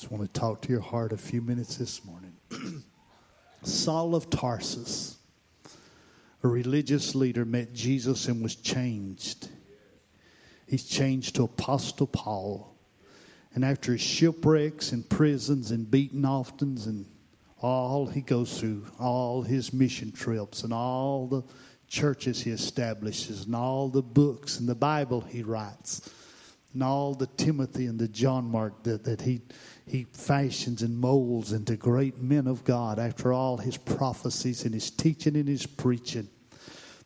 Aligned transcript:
Just 0.00 0.10
want 0.10 0.32
to 0.32 0.40
talk 0.40 0.62
to 0.62 0.70
your 0.70 0.80
heart 0.80 1.12
a 1.12 1.18
few 1.18 1.42
minutes 1.42 1.76
this 1.76 2.06
morning. 2.06 2.32
Saul 3.64 4.14
of 4.14 4.30
Tarsus, 4.30 5.18
a 6.42 6.48
religious 6.48 7.14
leader, 7.14 7.44
met 7.44 7.74
Jesus 7.74 8.26
and 8.26 8.42
was 8.42 8.56
changed. 8.56 9.50
He's 10.66 10.86
changed 10.86 11.34
to 11.34 11.42
Apostle 11.42 12.06
Paul. 12.06 12.74
And 13.52 13.62
after 13.62 13.92
his 13.92 14.00
shipwrecks 14.00 14.92
and 14.92 15.06
prisons 15.06 15.70
and 15.70 15.90
beaten 15.90 16.24
often 16.24 16.78
and 16.86 17.04
all 17.60 18.06
he 18.06 18.22
goes 18.22 18.58
through, 18.58 18.86
all 18.98 19.42
his 19.42 19.70
mission 19.74 20.12
trips 20.12 20.64
and 20.64 20.72
all 20.72 21.26
the 21.26 21.42
churches 21.88 22.40
he 22.40 22.52
establishes 22.52 23.44
and 23.44 23.54
all 23.54 23.90
the 23.90 24.00
books 24.00 24.60
and 24.60 24.66
the 24.66 24.74
Bible 24.74 25.20
he 25.20 25.42
writes 25.42 26.08
and 26.72 26.82
all 26.82 27.14
the 27.14 27.26
Timothy 27.26 27.86
and 27.86 27.98
the 27.98 28.08
John 28.08 28.44
Mark 28.44 28.82
that, 28.84 29.04
that 29.04 29.20
he, 29.20 29.40
he 29.90 30.04
fashions 30.12 30.82
and 30.82 30.96
molds 30.96 31.52
into 31.52 31.76
great 31.76 32.18
men 32.18 32.46
of 32.46 32.62
God 32.62 33.00
after 33.00 33.32
all 33.32 33.56
his 33.56 33.76
prophecies 33.76 34.64
and 34.64 34.72
his 34.72 34.90
teaching 34.90 35.34
and 35.34 35.48
his 35.48 35.66
preaching. 35.66 36.28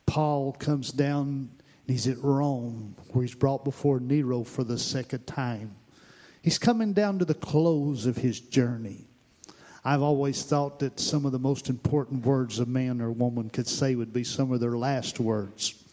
Paul 0.04 0.52
comes 0.52 0.90
down 0.92 1.48
and 1.48 1.50
he's 1.86 2.06
at 2.06 2.22
Rome 2.22 2.94
where 3.12 3.24
he's 3.24 3.34
brought 3.34 3.64
before 3.64 4.00
Nero 4.00 4.44
for 4.44 4.64
the 4.64 4.78
second 4.78 5.26
time. 5.26 5.74
He's 6.42 6.58
coming 6.58 6.92
down 6.92 7.18
to 7.20 7.24
the 7.24 7.34
close 7.34 8.04
of 8.04 8.18
his 8.18 8.38
journey. 8.38 9.06
I've 9.82 10.02
always 10.02 10.42
thought 10.44 10.78
that 10.80 11.00
some 11.00 11.24
of 11.24 11.32
the 11.32 11.38
most 11.38 11.70
important 11.70 12.26
words 12.26 12.58
a 12.58 12.66
man 12.66 13.00
or 13.00 13.10
woman 13.10 13.48
could 13.48 13.66
say 13.66 13.94
would 13.94 14.12
be 14.12 14.24
some 14.24 14.52
of 14.52 14.60
their 14.60 14.76
last 14.76 15.20
words. 15.20 15.83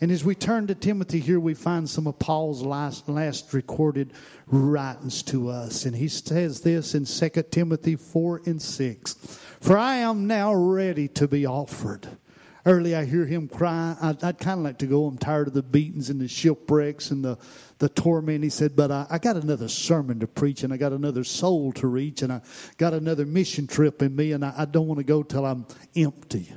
And 0.00 0.12
as 0.12 0.24
we 0.24 0.36
turn 0.36 0.68
to 0.68 0.76
Timothy 0.76 1.18
here, 1.18 1.40
we 1.40 1.54
find 1.54 1.90
some 1.90 2.06
of 2.06 2.20
Paul's 2.20 2.62
last, 2.62 3.08
last 3.08 3.52
recorded 3.52 4.12
writings 4.46 5.22
to 5.24 5.48
us. 5.48 5.86
And 5.86 5.96
he 5.96 6.06
says 6.06 6.60
this 6.60 6.94
in 6.94 7.04
2 7.04 7.42
Timothy 7.50 7.96
4 7.96 8.42
and 8.46 8.62
6 8.62 9.14
For 9.60 9.76
I 9.76 9.96
am 9.96 10.28
now 10.28 10.54
ready 10.54 11.08
to 11.08 11.26
be 11.26 11.46
offered. 11.46 12.06
Early 12.64 12.94
I 12.94 13.06
hear 13.06 13.24
him 13.26 13.48
cry. 13.48 13.96
I'd, 14.00 14.22
I'd 14.22 14.38
kind 14.38 14.60
of 14.60 14.64
like 14.64 14.78
to 14.78 14.86
go. 14.86 15.06
I'm 15.06 15.18
tired 15.18 15.48
of 15.48 15.54
the 15.54 15.62
beatings 15.62 16.10
and 16.10 16.20
the 16.20 16.28
shipwrecks 16.28 17.10
and 17.10 17.24
the, 17.24 17.38
the 17.78 17.88
torment. 17.88 18.44
He 18.44 18.50
said, 18.50 18.76
But 18.76 18.92
I, 18.92 19.06
I 19.10 19.18
got 19.18 19.36
another 19.36 19.68
sermon 19.68 20.20
to 20.20 20.28
preach 20.28 20.62
and 20.62 20.72
I 20.72 20.76
got 20.76 20.92
another 20.92 21.24
soul 21.24 21.72
to 21.72 21.88
reach 21.88 22.22
and 22.22 22.32
I 22.32 22.40
got 22.76 22.94
another 22.94 23.26
mission 23.26 23.66
trip 23.66 24.00
in 24.00 24.14
me 24.14 24.30
and 24.30 24.44
I, 24.44 24.54
I 24.58 24.64
don't 24.64 24.86
want 24.86 24.98
to 24.98 25.04
go 25.04 25.24
till 25.24 25.44
I'm 25.44 25.66
empty. 25.96 26.52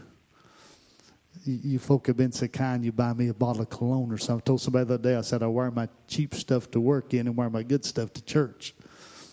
You, 1.43 1.79
folk 1.79 2.07
have 2.07 2.17
been 2.17 2.31
so 2.31 2.47
kind, 2.47 2.85
you 2.85 2.91
buy 2.91 3.13
me 3.13 3.29
a 3.29 3.33
bottle 3.33 3.63
of 3.63 3.69
cologne 3.69 4.11
or 4.11 4.17
something. 4.17 4.43
I 4.43 4.45
told 4.45 4.61
somebody 4.61 4.85
the 4.85 4.93
other 4.95 5.03
day, 5.03 5.15
I 5.15 5.21
said, 5.21 5.41
I 5.41 5.47
wear 5.47 5.71
my 5.71 5.89
cheap 6.07 6.35
stuff 6.35 6.69
to 6.71 6.79
work 6.79 7.13
in 7.13 7.27
and 7.27 7.35
wear 7.35 7.49
my 7.49 7.63
good 7.63 7.83
stuff 7.83 8.13
to 8.13 8.23
church. 8.23 8.75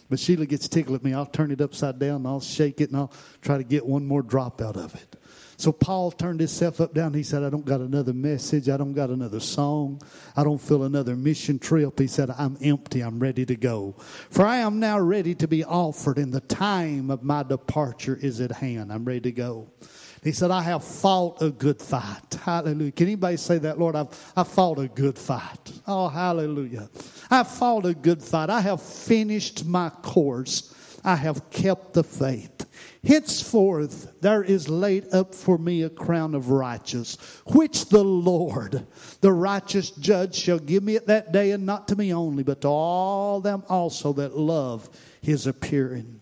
But 0.08 0.18
Sheila 0.18 0.46
gets 0.46 0.68
tickled 0.68 0.96
at 0.96 1.04
me. 1.04 1.12
I'll 1.12 1.26
turn 1.26 1.50
it 1.50 1.60
upside 1.60 1.98
down 1.98 2.16
and 2.16 2.26
I'll 2.26 2.40
shake 2.40 2.80
it 2.80 2.88
and 2.88 2.96
I'll 2.96 3.12
try 3.42 3.58
to 3.58 3.64
get 3.64 3.84
one 3.84 4.06
more 4.06 4.22
drop 4.22 4.62
out 4.62 4.76
of 4.76 4.94
it. 4.94 5.16
So 5.58 5.72
Paul 5.72 6.12
turned 6.12 6.38
himself 6.38 6.80
up 6.80 6.94
down. 6.94 7.12
He 7.14 7.24
said, 7.24 7.42
I 7.42 7.50
don't 7.50 7.64
got 7.64 7.80
another 7.80 8.12
message. 8.12 8.68
I 8.68 8.76
don't 8.76 8.92
got 8.92 9.10
another 9.10 9.40
song. 9.40 10.00
I 10.36 10.44
don't 10.44 10.60
feel 10.60 10.84
another 10.84 11.16
mission 11.16 11.58
trip. 11.58 11.98
He 11.98 12.06
said, 12.06 12.30
I'm 12.30 12.56
empty. 12.62 13.00
I'm 13.00 13.18
ready 13.18 13.44
to 13.44 13.56
go. 13.56 13.96
For 14.30 14.46
I 14.46 14.58
am 14.58 14.78
now 14.78 15.00
ready 15.00 15.34
to 15.34 15.48
be 15.48 15.64
offered, 15.64 16.18
and 16.18 16.32
the 16.32 16.42
time 16.42 17.10
of 17.10 17.24
my 17.24 17.42
departure 17.42 18.16
is 18.22 18.40
at 18.40 18.52
hand. 18.52 18.92
I'm 18.92 19.04
ready 19.04 19.20
to 19.22 19.32
go. 19.32 19.68
He 20.22 20.32
said, 20.32 20.50
I 20.50 20.62
have 20.62 20.84
fought 20.84 21.40
a 21.42 21.50
good 21.50 21.80
fight. 21.80 22.34
Hallelujah. 22.42 22.92
Can 22.92 23.06
anybody 23.06 23.36
say 23.36 23.58
that, 23.58 23.78
Lord? 23.78 23.96
I've, 23.96 24.32
I've 24.36 24.48
fought 24.48 24.78
a 24.78 24.88
good 24.88 25.18
fight. 25.18 25.72
Oh, 25.86 26.08
hallelujah. 26.08 26.88
I've 27.30 27.48
fought 27.48 27.86
a 27.86 27.94
good 27.94 28.22
fight. 28.22 28.50
I 28.50 28.60
have 28.60 28.82
finished 28.82 29.64
my 29.64 29.90
course. 29.90 30.74
I 31.04 31.16
have 31.16 31.50
kept 31.50 31.94
the 31.94 32.04
faith. 32.04 32.66
Henceforth 33.04 34.20
there 34.20 34.42
is 34.42 34.68
laid 34.68 35.12
up 35.14 35.34
for 35.34 35.56
me 35.56 35.82
a 35.82 35.90
crown 35.90 36.34
of 36.34 36.50
righteousness, 36.50 37.16
which 37.46 37.88
the 37.88 38.02
Lord, 38.02 38.86
the 39.20 39.32
righteous 39.32 39.90
judge, 39.90 40.34
shall 40.34 40.58
give 40.58 40.82
me 40.82 40.96
at 40.96 41.06
that 41.06 41.32
day, 41.32 41.52
and 41.52 41.64
not 41.64 41.88
to 41.88 41.96
me 41.96 42.12
only, 42.12 42.42
but 42.42 42.60
to 42.62 42.68
all 42.68 43.40
them 43.40 43.62
also 43.68 44.12
that 44.14 44.36
love 44.36 44.88
his 45.22 45.46
appearing. 45.46 46.17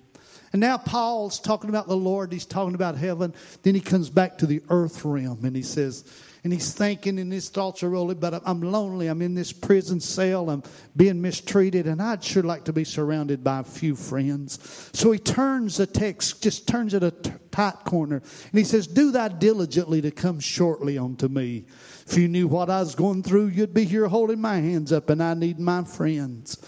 And 0.53 0.61
now 0.61 0.79
Paul's 0.79 1.41
talking 1.41 1.71
about 1.71 1.89
the 1.89 1.97
Lord, 1.97 2.33
he's 2.33 2.47
talking 2.47 2.75
about 2.75 2.97
heaven. 2.97 3.35
Then 3.63 3.75
he 3.75 3.81
comes 3.81 4.11
back 4.11 4.39
to 4.39 4.47
the 4.47 4.63
earth 4.71 5.05
realm 5.05 5.45
and 5.45 5.57
he 5.57 5.63
says, 5.63 6.05
and 6.47 6.53
he's 6.53 6.73
thinking 6.73 7.19
and 7.19 7.33
his 7.33 7.49
thoughts 7.49 7.83
are 7.83 7.91
rolling, 7.91 8.21
but 8.21 8.41
I'm 8.47 8.61
lonely. 8.61 9.09
I'm 9.09 9.21
in 9.21 9.35
this 9.35 9.53
prison 9.53 9.99
cell. 9.99 10.49
I'm 10.49 10.63
being 10.95 11.21
mistreated, 11.21 11.89
and 11.89 12.01
I'd 12.01 12.23
sure 12.23 12.45
like 12.45 12.67
to 12.67 12.73
be 12.73 12.85
surrounded 12.85 13.43
by 13.43 13.59
a 13.59 13.65
few 13.65 13.97
friends. 13.97 14.61
So 14.93 15.11
he 15.11 15.19
turns 15.19 15.79
the 15.79 15.89
text, 15.89 16.45
just 16.45 16.69
turns 16.69 16.95
it 16.95 17.03
a 17.03 17.11
t- 17.11 17.33
tight 17.51 17.83
corner, 17.85 18.19
and 18.19 18.59
he 18.59 18.63
says, 18.63 18.87
Do 18.87 19.11
thy 19.11 19.27
diligently 19.27 20.01
to 20.03 20.13
come 20.13 20.39
shortly 20.39 20.99
unto 20.99 21.27
me. 21.27 21.65
If 22.07 22.17
you 22.17 22.29
knew 22.29 22.47
what 22.47 22.71
I 22.71 22.79
was 22.79 22.95
going 22.95 23.25
through, 23.25 23.49
you'd 23.49 23.75
be 23.75 23.85
here 23.85 24.07
holding 24.07 24.41
my 24.41 24.59
hands 24.59 24.93
up, 24.93 25.11
and 25.11 25.21
I 25.21 25.35
need 25.35 25.59
my 25.59 25.83
friends. 25.83 26.59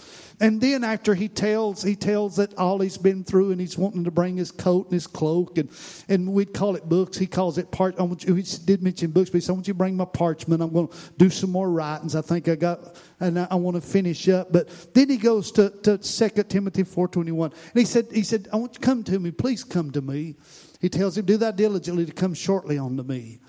And 0.41 0.61
then 0.61 0.85
after 0.85 1.13
he 1.15 1.27
tells, 1.27 1.83
he 1.83 1.97
tells 1.97 2.37
that 2.37 2.57
all 2.57 2.79
he's 2.79 2.97
been 2.97 3.25
through 3.25 3.51
and 3.51 3.59
he's 3.59 3.77
wanting 3.77 4.05
to 4.05 4.11
bring 4.11 4.37
his 4.37 4.51
coat 4.51 4.85
and 4.85 4.93
his 4.93 5.05
cloak 5.05 5.57
and, 5.57 5.69
and 6.07 6.31
we'd 6.31 6.53
call 6.53 6.77
it 6.77 6.87
books. 6.87 7.17
He 7.17 7.27
calls 7.27 7.57
it 7.57 7.71
part. 7.71 7.99
I 7.99 8.03
want 8.03 8.23
you, 8.23 8.35
he 8.35 8.43
did 8.63 8.81
mention 8.81 9.11
books, 9.11 9.29
but 9.29 9.37
he 9.37 9.41
said, 9.41 9.51
I 9.51 9.55
want 9.55 9.67
you 9.67 9.73
to 9.73 9.77
bring 9.77 9.97
my 9.97 10.05
parchment. 10.05 10.61
I'm 10.61 10.71
going 10.71 10.87
to 10.87 10.97
do 11.17 11.29
some 11.29 11.51
more 11.51 11.69
writings. 11.69 12.15
I 12.15 12.21
think 12.21 12.47
I 12.47 12.55
got, 12.55 12.95
and 13.19 13.37
I, 13.37 13.47
I 13.51 13.55
want 13.55 13.75
to 13.75 13.81
finish 13.81 14.29
up. 14.29 14.53
But 14.53 14.93
then 14.93 15.09
he 15.09 15.17
goes 15.17 15.51
to, 15.53 15.71
to 15.83 15.97
2 15.97 16.43
Timothy 16.43 16.83
4.21. 16.83 17.45
And 17.45 17.53
he 17.73 17.85
said, 17.85 18.07
he 18.09 18.23
said, 18.23 18.47
I 18.53 18.55
want 18.55 18.75
you 18.75 18.79
to 18.79 18.85
come 18.85 19.03
to 19.03 19.19
me. 19.19 19.31
Please 19.31 19.65
come 19.65 19.91
to 19.91 20.01
me. 20.01 20.35
He 20.79 20.87
tells 20.87 21.17
him, 21.17 21.25
do 21.25 21.35
that 21.37 21.57
diligently 21.57 22.05
to 22.05 22.13
come 22.13 22.33
shortly 22.33 22.79
unto 22.79 23.03
me. 23.03 23.39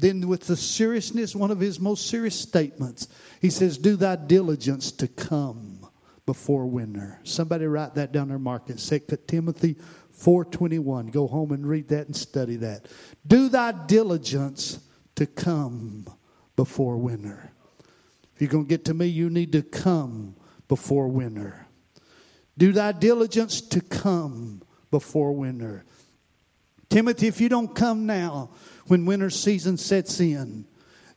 Then 0.00 0.26
with 0.26 0.48
the 0.48 0.56
seriousness, 0.56 1.36
one 1.36 1.52
of 1.52 1.60
his 1.60 1.78
most 1.78 2.08
serious 2.08 2.34
statements, 2.34 3.06
he 3.40 3.50
says, 3.50 3.78
do 3.78 3.94
thy 3.94 4.16
diligence 4.16 4.90
to 4.92 5.06
come 5.06 5.69
before 6.30 6.64
winter. 6.64 7.18
Somebody 7.24 7.66
write 7.66 7.96
that 7.96 8.12
down 8.12 8.28
there, 8.28 8.38
mark 8.38 8.70
it. 8.70 8.78
Second 8.78 9.18
Timothy 9.26 9.74
4.21. 10.16 11.10
Go 11.10 11.26
home 11.26 11.50
and 11.50 11.66
read 11.66 11.88
that 11.88 12.06
and 12.06 12.14
study 12.14 12.54
that. 12.54 12.86
Do 13.26 13.48
thy 13.48 13.72
diligence 13.72 14.78
to 15.16 15.26
come 15.26 16.06
before 16.54 16.98
winter. 16.98 17.50
If 18.32 18.42
you're 18.42 18.48
going 18.48 18.66
to 18.66 18.68
get 18.68 18.84
to 18.84 18.94
me, 18.94 19.06
you 19.06 19.28
need 19.28 19.50
to 19.50 19.62
come 19.62 20.36
before 20.68 21.08
winter. 21.08 21.66
Do 22.56 22.70
thy 22.70 22.92
diligence 22.92 23.60
to 23.62 23.80
come 23.80 24.62
before 24.92 25.32
winter. 25.32 25.84
Timothy, 26.90 27.26
if 27.26 27.40
you 27.40 27.48
don't 27.48 27.74
come 27.74 28.06
now, 28.06 28.50
when 28.86 29.04
winter 29.04 29.30
season 29.30 29.76
sets 29.76 30.20
in, 30.20 30.64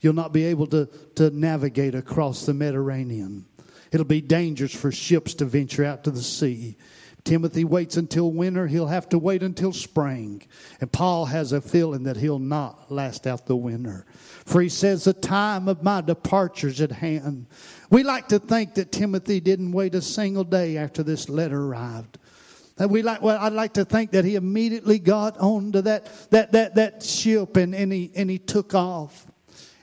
you'll 0.01 0.13
not 0.13 0.34
be 0.34 0.45
able 0.45 0.66
to, 0.66 0.90
to 1.18 1.30
navigate 1.30 1.94
across 1.94 2.47
the 2.47 2.53
Mediterranean. 2.56 3.45
It'll 3.94 4.06
be 4.06 4.22
dangerous 4.22 4.74
for 4.74 4.92
ships 4.92 5.36
to 5.36 5.46
venture 5.46 5.86
out 5.86 6.04
to 6.04 6.12
the 6.12 6.24
sea. 6.24 6.78
Timothy 7.24 7.64
waits 7.64 7.96
until 7.96 8.31
winter, 8.31 8.68
he'll 8.68 8.88
have 8.88 9.08
to 9.09 9.20
wait 9.20 9.44
until 9.44 9.72
spring. 9.72 10.42
And 10.81 10.92
Paul 10.92 11.26
has 11.26 11.54
a 11.54 11.62
feeling 11.62 12.04
that 12.04 12.18
he'll 12.18 12.40
not 12.40 12.92
last 12.92 13.26
out 13.28 13.46
the 13.46 13.56
winter. 13.56 14.06
For 14.46 14.62
he 14.62 14.68
says, 14.68 15.04
The 15.06 15.14
time 15.14 15.70
of 15.70 15.84
my 15.84 16.02
departure's 16.02 16.81
at 16.81 16.92
hand. 16.92 17.46
We 17.90 18.04
like 18.04 18.28
to 18.30 18.40
think 18.40 18.74
that 18.74 18.92
Timothy 18.92 19.40
didn't 19.40 19.72
wait 19.72 19.96
a 19.96 20.02
single 20.02 20.44
day 20.44 20.75
after 20.75 21.02
this 21.02 21.30
letter 21.30 21.64
arrived. 21.64 22.18
That 22.78 22.90
we 22.90 23.04
like, 23.04 23.22
well, 23.22 23.38
I'd 23.40 23.54
like 23.54 23.74
to 23.74 23.86
think 23.86 24.12
that 24.12 24.25
he 24.25 24.36
immediately 24.36 24.98
got 24.98 25.38
onto 25.38 25.81
that, 25.81 26.10
that, 26.31 26.52
that, 26.54 26.75
that 26.75 27.04
ship 27.04 27.56
and, 27.56 27.75
and, 27.75 27.94
he, 27.94 28.12
and 28.16 28.30
he 28.30 28.40
took 28.40 28.74
off. 28.74 29.28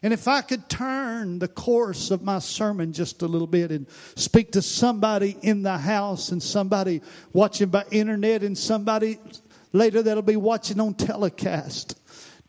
And 0.03 0.15
if 0.15 0.29
I 0.29 0.41
could 0.41 0.69
turn 0.69 1.39
the 1.39 1.49
course 1.49 2.11
of 2.11 2.23
my 2.23 2.39
sermon 2.39 2.93
just 2.93 3.21
a 3.23 3.27
little 3.27 3.47
bit 3.47 3.71
and 3.71 3.87
speak 4.17 4.53
to 4.53 4.63
somebody 4.63 5.37
in 5.43 5.63
the 5.63 5.77
house 5.77 6.31
and 6.31 6.43
somebody 6.43 7.03
watching 7.33 7.69
by 7.69 7.85
internet 7.91 8.43
and 8.43 8.57
somebody 8.57 9.19
later 9.73 10.03
that'll 10.03 10.23
be 10.23 10.37
watching 10.37 10.81
on 10.81 10.95
telecast, 10.95 12.01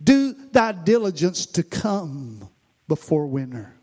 do 0.01 0.33
thy 0.51 0.71
diligence 0.71 1.45
to 1.48 1.63
come 1.63 2.48
before 2.88 3.27
winter. 3.27 3.74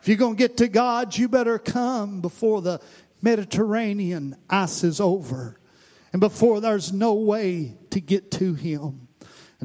If 0.00 0.08
you're 0.08 0.16
going 0.16 0.36
to 0.36 0.38
get 0.38 0.56
to 0.58 0.68
God, 0.68 1.16
you 1.16 1.28
better 1.28 1.58
come 1.58 2.20
before 2.20 2.62
the 2.62 2.80
Mediterranean 3.22 4.36
ice 4.48 4.84
is 4.84 5.00
over 5.00 5.58
and 6.12 6.20
before 6.20 6.60
there's 6.60 6.92
no 6.92 7.14
way 7.14 7.76
to 7.90 8.00
get 8.00 8.30
to 8.32 8.54
Him. 8.54 9.05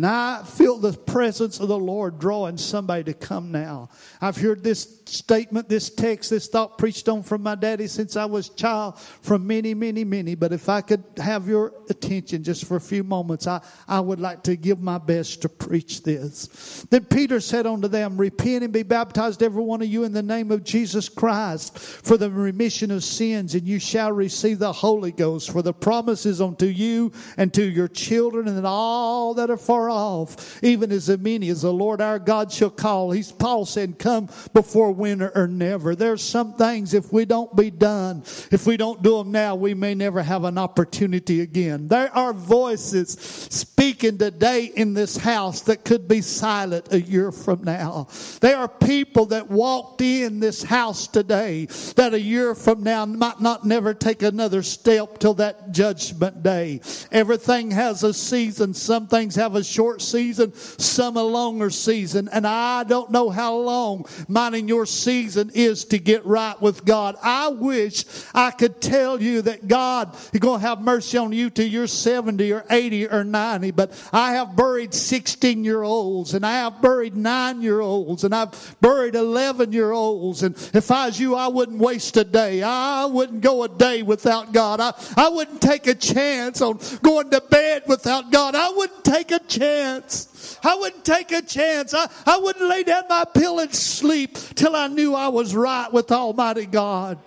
And 0.02 0.08
I 0.08 0.42
feel 0.42 0.78
the 0.78 0.94
presence 0.94 1.60
of 1.60 1.68
the 1.68 1.78
Lord 1.78 2.18
drawing 2.18 2.58
somebody 2.58 3.04
to 3.04 3.14
come 3.14 3.52
now. 3.52 3.90
I've 4.20 4.36
heard 4.36 4.64
this 4.64 5.01
statement, 5.12 5.70
this 5.70 5.90
text, 5.90 6.30
this 6.30 6.48
thought 6.48 6.78
preached 6.78 7.08
on 7.10 7.24
from 7.24 7.44
my 7.44 7.56
daddy 7.56 7.88
since 7.88 8.16
I 8.16 8.26
was 8.26 8.50
child 8.50 9.00
from 9.00 9.46
many, 9.46 9.74
many, 9.74 10.04
many. 10.04 10.36
But 10.36 10.54
if 10.54 10.70
I 10.70 10.82
could 10.82 11.04
have 11.18 11.48
your 11.48 11.74
attention 11.90 12.44
just 12.44 12.66
for 12.66 12.78
a 12.78 12.82
few 12.82 13.04
moments, 13.04 13.48
I, 13.48 13.62
I 13.88 14.00
would 14.00 14.20
like 14.20 14.44
to 14.44 14.56
give 14.56 14.82
my 14.82 14.98
best 14.98 15.42
to 15.44 15.50
preach 15.50 16.04
this. 16.04 16.86
Then 16.90 17.06
Peter 17.06 17.40
said 17.40 17.68
unto 17.68 17.88
them, 17.88 18.18
Repent 18.18 18.64
and 18.64 18.74
be 18.74 18.84
baptized, 18.84 19.44
every 19.44 19.64
one 19.64 19.82
of 19.82 19.88
you, 19.88 20.04
in 20.04 20.14
the 20.14 20.24
name 20.24 20.52
of 20.52 20.64
Jesus 20.64 21.10
Christ 21.10 21.78
for 21.78 22.18
the 22.18 22.30
remission 22.30 22.92
of 22.92 23.04
sins, 23.04 23.56
and 23.56 23.68
you 23.68 23.80
shall 23.80 24.12
receive 24.12 24.60
the 24.60 24.72
Holy 24.72 25.12
Ghost. 25.12 25.52
For 25.52 25.62
the 25.62 25.74
promise 25.74 26.26
is 26.26 26.42
unto 26.42 26.66
you 26.66 27.12
and 27.38 27.54
to 27.54 27.64
your 27.64 27.88
children 27.88 28.48
and 28.48 28.66
all 28.66 29.34
that 29.36 29.50
are 29.50 29.58
far 29.58 29.90
off, 29.90 30.64
even 30.64 30.92
as 30.92 31.10
many 31.18 31.50
as 31.50 31.62
the 31.62 31.74
Lord 31.74 32.02
our 32.02 32.20
God 32.20 32.52
shall 32.52 32.70
call. 32.70 33.12
He's 33.12 33.32
Paul 33.32 33.66
said, 33.66 34.00
Come 34.00 34.30
before 34.54 34.92
winter 35.02 35.32
or 35.36 35.48
never. 35.48 35.96
There's 35.96 36.24
some 36.24 36.54
things 36.54 36.94
if 36.94 37.12
we 37.12 37.26
don't 37.26 37.54
be 37.56 37.70
done, 37.72 38.24
if 38.52 38.66
we 38.66 38.78
don't 38.78 39.02
do 39.02 39.18
them 39.18 39.32
now, 39.32 39.56
we 39.56 39.74
may 39.74 39.96
never 39.96 40.22
have 40.22 40.46
an 40.46 40.58
opportunity 40.58 41.42
again. 41.42 41.88
There 41.88 42.16
are 42.16 42.32
voices 42.32 43.12
speaking 43.50 44.18
today 44.18 44.66
in 44.66 44.94
this 44.94 45.18
house 45.18 45.62
that 45.62 45.84
could 45.84 46.08
be 46.08 46.22
silent 46.22 46.94
a 46.94 47.02
year 47.02 47.32
from 47.32 47.64
now. 47.64 48.08
There 48.40 48.58
are 48.58 48.68
people 48.68 49.26
that 49.28 49.50
walked 49.50 50.02
in 50.02 50.40
this 50.40 50.64
house 50.64 51.08
today 51.08 51.66
that 51.96 52.14
a 52.14 52.22
year 52.22 52.54
from 52.56 52.84
now 52.84 53.06
might 53.06 53.42
not 53.42 53.66
never 53.66 53.94
take 53.94 54.22
another 54.22 54.62
step 54.62 55.18
till 55.18 55.34
that 55.36 55.72
judgment 55.72 56.44
day. 56.44 56.82
Everything 57.12 57.72
has 57.72 58.04
a 58.04 58.14
season. 58.14 58.74
Some 58.74 59.08
things 59.08 59.36
have 59.36 59.56
a 59.56 59.64
short 59.64 60.02
season, 60.02 60.54
some 60.54 61.18
a 61.18 61.24
longer 61.24 61.72
season. 61.72 62.30
And 62.32 62.46
I 62.46 62.84
don't 62.84 63.12
know 63.12 63.32
how 63.32 63.56
long 63.56 64.06
mine 64.28 64.54
and 64.54 64.70
your 64.70 64.86
season 64.92 65.52
is 65.54 65.86
to 65.86 66.00
get 66.00 66.26
right 66.26 66.60
with 66.62 66.86
God. 66.86 67.16
I 67.22 67.50
wish 67.50 68.06
I 68.34 68.52
could 68.52 68.82
tell 68.82 69.22
you 69.22 69.42
that 69.44 69.68
God 69.68 70.16
is 70.34 70.40
going 70.40 70.62
to 70.62 70.68
have 70.68 70.82
mercy 70.82 71.18
on 71.18 71.32
you 71.32 71.50
till 71.50 71.68
you're 71.68 71.88
70 71.88 72.52
or 72.52 72.66
80 72.70 73.08
or 73.10 73.24
90. 73.24 73.72
But 73.72 74.10
I 74.12 74.34
have 74.34 74.56
buried 74.56 74.94
16 74.94 75.64
year 75.64 75.84
olds 75.84 76.34
and 76.34 76.46
I 76.46 76.54
have 76.54 76.82
buried 76.82 77.16
nine 77.16 77.62
year 77.62 77.80
olds 77.80 78.24
and 78.24 78.34
I've 78.34 78.76
buried 78.82 79.16
11 79.16 79.72
year 79.72 79.92
olds. 79.92 80.44
And 80.44 80.56
if 80.74 80.92
I 80.92 81.08
was 81.08 81.20
you, 81.20 81.36
I 81.36 81.48
wouldn't 81.48 81.80
waste 81.80 82.18
a 82.18 82.24
day. 82.24 82.64
I 82.64 83.06
wouldn't 83.06 83.42
go 83.42 83.64
a 83.64 83.70
day 83.70 84.04
without 84.04 84.52
God. 84.52 84.80
I, 84.80 84.94
I 85.18 85.30
wouldn't 85.30 85.62
take 85.62 85.88
a 85.88 85.96
chance 85.96 86.62
on 86.62 86.80
going 87.02 87.30
to 87.32 87.42
bed 87.42 87.84
without 87.88 88.32
God. 88.32 88.56
I 88.56 88.70
wouldn't 88.70 89.04
take 89.04 89.32
a 89.32 89.40
chance. 89.40 90.31
I 90.64 90.76
wouldn't 90.76 91.06
take 91.06 91.32
a 91.32 91.42
chance. 91.42 91.94
I, 91.94 92.10
I 92.26 92.38
wouldn't 92.38 92.68
lay 92.68 92.84
down 92.84 93.04
my 93.10 93.26
pillow 93.26 93.64
and 93.64 93.74
sleep 93.74 94.38
till 94.56 94.76
I 94.76 94.88
knew 94.88 95.16
I 95.16 95.30
was 95.30 95.56
right 95.56 95.92
with 95.92 96.12
Almighty 96.12 96.66
God. 96.66 97.18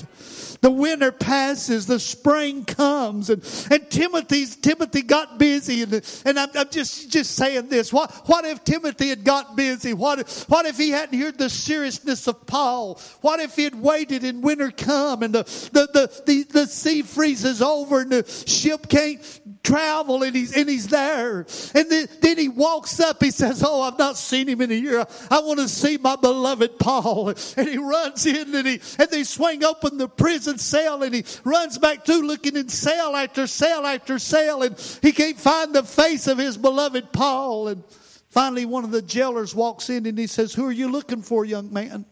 The 0.64 0.70
winter 0.70 1.12
passes, 1.12 1.86
the 1.86 2.00
spring 2.00 2.64
comes, 2.64 3.28
and, 3.28 3.42
and 3.70 3.90
Timothy's, 3.90 4.56
Timothy 4.56 5.02
got 5.02 5.38
busy. 5.38 5.82
And, 5.82 5.92
and 6.25 6.38
I'm, 6.38 6.48
I'm 6.54 6.70
just, 6.70 7.10
just 7.10 7.32
saying 7.32 7.69
this. 7.69 7.92
What, 7.92 8.10
what 8.25 8.46
if 8.46 8.64
Timothy 8.64 9.10
had 9.10 9.25
got 9.25 9.56
busy? 9.56 9.92
What 9.92 10.20
if, 10.20 10.44
what 10.48 10.64
if 10.64 10.78
he 10.78 10.88
hadn't 10.88 11.20
heard 11.20 11.36
the 11.36 11.50
seriousness 11.50 12.26
of 12.28 12.46
Paul? 12.46 12.98
What 13.20 13.40
if 13.40 13.56
he 13.56 13.64
had 13.64 13.75
waited 13.75 14.25
and 14.25 14.42
winter 14.42 14.70
come 14.70 15.22
and 15.22 15.34
the, 15.34 15.42
the, 15.42 15.86
the, 15.92 16.22
the, 16.25 16.42
the 16.44 16.66
sea 16.66 17.02
freezes 17.02 17.60
over 17.60 18.00
and 18.00 18.10
the 18.10 18.44
ship 18.46 18.88
can't 18.88 19.20
travel 19.64 20.22
and 20.22 20.37
he's, 20.37 20.56
and 20.56 20.69
he's 20.69 20.87
there. 20.87 21.46
And 21.75 21.90
then, 21.90 22.06
then 22.20 22.38
he 22.38 22.49
walks 22.49 23.00
up. 23.00 23.22
He 23.22 23.31
says, 23.31 23.64
Oh, 23.66 23.82
I've 23.82 23.99
not 23.99 24.16
seen 24.16 24.49
him 24.49 24.61
in 24.61 24.70
a 24.70 24.75
year. 24.75 25.05
I 25.31 25.40
want 25.40 25.58
to 25.58 25.69
see 25.69 25.96
my 25.96 26.16
beloved 26.16 26.78
Paul. 26.78 27.34
And 27.56 27.69
he 27.69 27.78
runs 27.78 28.26
in 28.26 28.55
and 28.55 28.66
he, 28.66 28.81
and 28.99 29.08
they 29.11 29.22
swing 29.25 29.64
open 29.64 29.96
the 29.96 30.08
prison 30.08 30.58
cell 30.58 31.02
and 31.02 31.14
he 31.14 31.25
runs 31.44 31.78
back 31.78 32.05
through 32.05 32.26
looking 32.26 32.56
in 32.56 32.69
cell 32.69 33.16
after 33.16 33.46
cell 33.46 33.87
after 33.87 34.19
cell 34.19 34.62
and 34.62 34.99
he 35.00 35.12
can't 35.12 35.38
find 35.38 35.75
the 35.75 35.82
face 35.82 36.26
of 36.26 36.38
his 36.38 36.56
beloved 36.56 37.12
Paul. 37.12 37.69
And 37.69 37.84
finally 38.28 38.67
one 38.67 38.84
of 38.84 38.90
the 38.90 39.02
jailers 39.02 39.55
walks 39.55 39.88
in 39.88 40.05
and 40.06 40.19
he 40.19 40.26
says, 40.26 40.52
Who 40.52 40.67
are 40.67 40.72
you 40.72 40.90
looking 40.90 41.22
for, 41.22 41.44
young 41.44 41.72
man? 41.72 42.05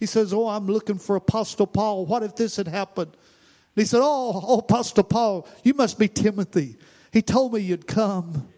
He 0.00 0.06
says, 0.06 0.32
Oh, 0.32 0.48
I'm 0.48 0.66
looking 0.66 0.98
for 0.98 1.16
Apostle 1.16 1.66
Paul. 1.66 2.06
What 2.06 2.22
if 2.22 2.36
this 2.36 2.56
had 2.56 2.68
happened? 2.68 3.16
He 3.76 3.84
said, 3.84 4.00
Oh, 4.02 4.42
oh, 4.42 4.58
Apostle 4.58 5.04
Paul, 5.04 5.46
you 5.62 5.74
must 5.74 5.98
be 5.98 6.08
Timothy. 6.08 6.76
He 7.12 7.22
told 7.22 7.52
me 7.52 7.60
you'd 7.60 7.86
come. 7.86 8.48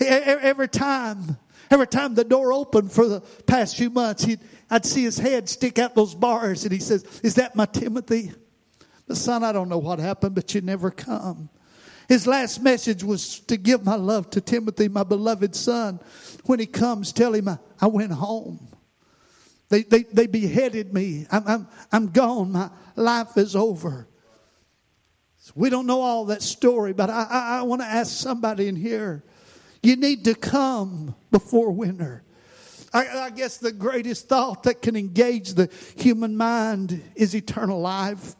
Every 0.00 0.68
time, 0.68 1.36
every 1.70 1.86
time 1.86 2.14
the 2.14 2.24
door 2.24 2.52
opened 2.52 2.90
for 2.90 3.06
the 3.06 3.20
past 3.46 3.76
few 3.76 3.90
months, 3.90 4.26
I'd 4.70 4.86
see 4.86 5.02
his 5.02 5.18
head 5.18 5.48
stick 5.48 5.78
out 5.78 5.94
those 5.94 6.14
bars, 6.14 6.64
and 6.64 6.72
he 6.72 6.78
says, 6.80 7.04
Is 7.22 7.34
that 7.34 7.54
my 7.54 7.66
Timothy? 7.66 8.32
But 9.06 9.18
son, 9.18 9.44
I 9.44 9.52
don't 9.52 9.68
know 9.68 9.78
what 9.78 9.98
happened, 9.98 10.34
but 10.34 10.54
you 10.54 10.62
never 10.62 10.90
come. 10.90 11.50
His 12.08 12.26
last 12.26 12.62
message 12.62 13.04
was 13.04 13.40
to 13.40 13.56
give 13.56 13.84
my 13.84 13.94
love 13.94 14.30
to 14.30 14.40
Timothy, 14.40 14.88
my 14.88 15.04
beloved 15.04 15.54
son. 15.54 16.00
When 16.46 16.58
he 16.58 16.66
comes, 16.66 17.12
tell 17.12 17.34
him 17.34 17.46
I, 17.46 17.58
I 17.80 17.88
went 17.88 18.12
home. 18.12 18.68
They, 19.68 19.82
they, 19.82 20.02
they 20.04 20.26
beheaded 20.26 20.92
me. 20.94 21.26
I'm, 21.30 21.46
I'm, 21.46 21.68
I'm 21.92 22.06
gone. 22.08 22.52
My 22.52 22.70
life 22.96 23.36
is 23.36 23.54
over. 23.54 24.08
We 25.54 25.70
don't 25.70 25.86
know 25.86 26.00
all 26.00 26.26
that 26.26 26.42
story, 26.42 26.92
but 26.92 27.10
I, 27.10 27.26
I, 27.28 27.58
I 27.58 27.62
want 27.62 27.82
to 27.82 27.86
ask 27.86 28.16
somebody 28.16 28.68
in 28.68 28.76
here 28.76 29.24
you 29.82 29.96
need 29.96 30.24
to 30.26 30.34
come 30.34 31.14
before 31.30 31.70
winter. 31.70 32.22
I, 32.92 33.06
I, 33.08 33.30
guess 33.30 33.58
the 33.58 33.72
greatest 33.72 34.28
thought 34.28 34.64
that 34.64 34.82
can 34.82 34.96
engage 34.96 35.54
the 35.54 35.70
human 35.96 36.36
mind 36.36 37.02
is 37.14 37.34
eternal 37.34 37.80
life. 37.80 38.34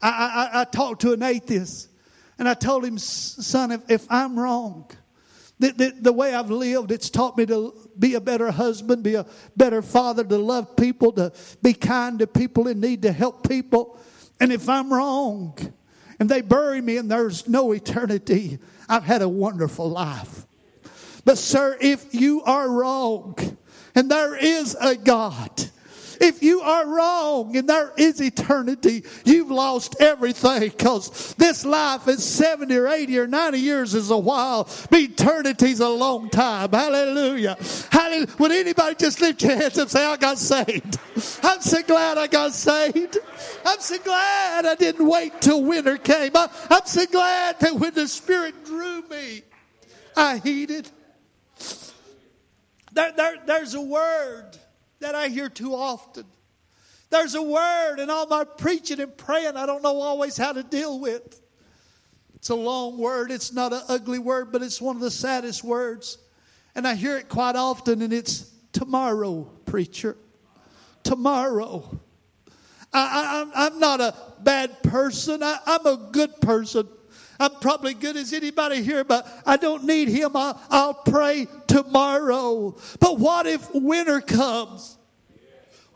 I, 0.00 0.50
I, 0.52 0.60
I 0.60 0.64
talked 0.64 1.02
to 1.02 1.12
an 1.12 1.22
atheist 1.22 1.88
and 2.38 2.48
I 2.48 2.54
told 2.54 2.84
him, 2.84 2.98
son, 2.98 3.70
if, 3.70 3.90
if 3.90 4.06
I'm 4.10 4.38
wrong, 4.38 4.90
the, 5.58 5.72
the, 5.72 5.94
the, 6.00 6.12
way 6.12 6.34
I've 6.34 6.50
lived, 6.50 6.90
it's 6.90 7.10
taught 7.10 7.36
me 7.36 7.44
to 7.46 7.74
be 7.98 8.14
a 8.14 8.20
better 8.20 8.50
husband, 8.50 9.02
be 9.02 9.16
a 9.16 9.26
better 9.56 9.82
father, 9.82 10.24
to 10.24 10.38
love 10.38 10.76
people, 10.76 11.12
to 11.12 11.32
be 11.62 11.74
kind 11.74 12.20
to 12.20 12.26
people 12.28 12.68
in 12.68 12.80
need, 12.80 13.02
to 13.02 13.12
help 13.12 13.46
people. 13.48 13.98
And 14.40 14.52
if 14.52 14.68
I'm 14.68 14.92
wrong 14.92 15.56
and 16.18 16.28
they 16.28 16.40
bury 16.40 16.80
me 16.80 16.96
and 16.96 17.10
there's 17.10 17.48
no 17.48 17.72
eternity, 17.72 18.58
I've 18.88 19.04
had 19.04 19.22
a 19.22 19.28
wonderful 19.28 19.90
life. 19.90 20.46
But, 21.24 21.38
sir, 21.38 21.76
if 21.80 22.14
you 22.14 22.42
are 22.42 22.70
wrong 22.70 23.36
and 23.94 24.10
there 24.10 24.36
is 24.36 24.76
a 24.80 24.96
God, 24.96 25.70
if 26.20 26.42
you 26.42 26.60
are 26.60 26.86
wrong 26.86 27.56
and 27.56 27.68
there 27.68 27.92
is 27.96 28.20
eternity, 28.20 29.04
you've 29.24 29.50
lost 29.50 29.96
everything 30.00 30.60
because 30.60 31.34
this 31.34 31.64
life 31.64 32.08
is 32.08 32.24
70 32.24 32.76
or 32.76 32.88
80 32.88 33.18
or 33.18 33.26
90 33.26 33.58
years 33.58 33.94
is 33.94 34.10
a 34.10 34.18
while. 34.18 34.68
Eternity's 34.92 35.80
a 35.80 35.88
long 35.88 36.30
time. 36.30 36.70
Hallelujah. 36.70 37.56
Hallelujah. 37.90 38.28
Would 38.38 38.52
anybody 38.52 38.94
just 38.96 39.20
lift 39.20 39.42
your 39.42 39.56
hands 39.56 39.78
and 39.78 39.90
say, 39.90 40.04
I 40.04 40.16
got 40.16 40.38
saved? 40.38 40.98
I'm 41.42 41.60
so 41.60 41.82
glad 41.82 42.18
I 42.18 42.26
got 42.26 42.54
saved. 42.54 43.18
I'm 43.64 43.80
so 43.80 43.98
glad 43.98 44.66
I 44.66 44.74
didn't 44.74 45.06
wait 45.06 45.40
till 45.40 45.62
winter 45.62 45.96
came. 45.96 46.32
I, 46.34 46.48
I'm 46.70 46.86
so 46.86 47.06
glad 47.06 47.60
that 47.60 47.74
when 47.74 47.94
the 47.94 48.08
Spirit 48.08 48.64
drew 48.64 49.02
me, 49.08 49.42
I 50.16 50.38
heeded. 50.38 50.88
There, 52.92 53.12
there, 53.16 53.36
there's 53.46 53.74
a 53.74 53.80
word 53.80 54.58
that 55.00 55.14
I 55.14 55.28
hear 55.28 55.48
too 55.48 55.74
often. 55.74 56.24
There's 57.10 57.34
a 57.34 57.42
word 57.42 57.98
in 57.98 58.10
all 58.10 58.26
my 58.26 58.44
preaching 58.44 59.00
and 59.00 59.16
praying 59.16 59.56
I 59.56 59.66
don't 59.66 59.82
know 59.82 60.00
always 60.00 60.36
how 60.36 60.52
to 60.52 60.62
deal 60.62 61.00
with. 61.00 61.40
It's 62.34 62.50
a 62.50 62.54
long 62.54 62.98
word. 62.98 63.30
It's 63.30 63.52
not 63.52 63.72
an 63.72 63.82
ugly 63.88 64.18
word, 64.18 64.52
but 64.52 64.62
it's 64.62 64.80
one 64.80 64.94
of 64.94 65.02
the 65.02 65.10
saddest 65.10 65.64
words. 65.64 66.18
And 66.74 66.86
I 66.86 66.94
hear 66.94 67.16
it 67.16 67.28
quite 67.28 67.56
often, 67.56 68.02
and 68.02 68.12
it's 68.12 68.52
tomorrow, 68.72 69.50
preacher. 69.64 70.16
Tomorrow. 71.02 71.98
I, 72.92 73.44
am 73.54 73.78
not 73.80 74.00
a 74.00 74.14
bad 74.40 74.82
person. 74.82 75.42
I, 75.42 75.58
I'm 75.66 75.86
a 75.86 76.08
good 76.12 76.40
person. 76.40 76.88
I'm 77.40 77.54
probably 77.60 77.94
good 77.94 78.16
as 78.16 78.32
anybody 78.32 78.82
here, 78.82 79.04
but 79.04 79.26
I 79.46 79.56
don't 79.56 79.84
need 79.84 80.08
him. 80.08 80.32
I'll, 80.34 80.60
I'll 80.70 80.94
pray 80.94 81.46
tomorrow. 81.66 82.76
But 82.98 83.18
what 83.18 83.46
if 83.46 83.72
winter 83.72 84.20
comes? 84.20 84.98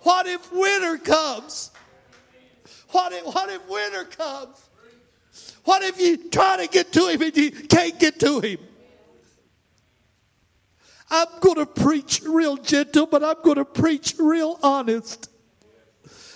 What 0.00 0.26
if 0.26 0.52
winter 0.52 0.98
comes? 0.98 1.70
What 2.90 3.12
if, 3.12 3.24
what 3.24 3.50
if 3.50 3.68
winter 3.68 4.04
comes? 4.04 4.68
What 5.64 5.82
if 5.82 5.98
you 6.00 6.28
try 6.30 6.58
to 6.58 6.66
get 6.66 6.92
to 6.92 7.08
him 7.08 7.22
and 7.22 7.36
you 7.36 7.50
can't 7.50 7.98
get 7.98 8.20
to 8.20 8.40
him? 8.40 8.58
I'm 11.10 11.28
going 11.40 11.56
to 11.56 11.66
preach 11.66 12.22
real 12.24 12.56
gentle, 12.56 13.06
but 13.06 13.22
I'm 13.22 13.36
going 13.42 13.56
to 13.56 13.64
preach 13.64 14.14
real 14.18 14.58
honest. 14.62 15.28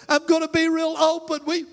I'm 0.08 0.24
going 0.26 0.42
to 0.42 0.48
be 0.48 0.68
real 0.68 0.94
open. 0.98 1.40
We, 1.46 1.64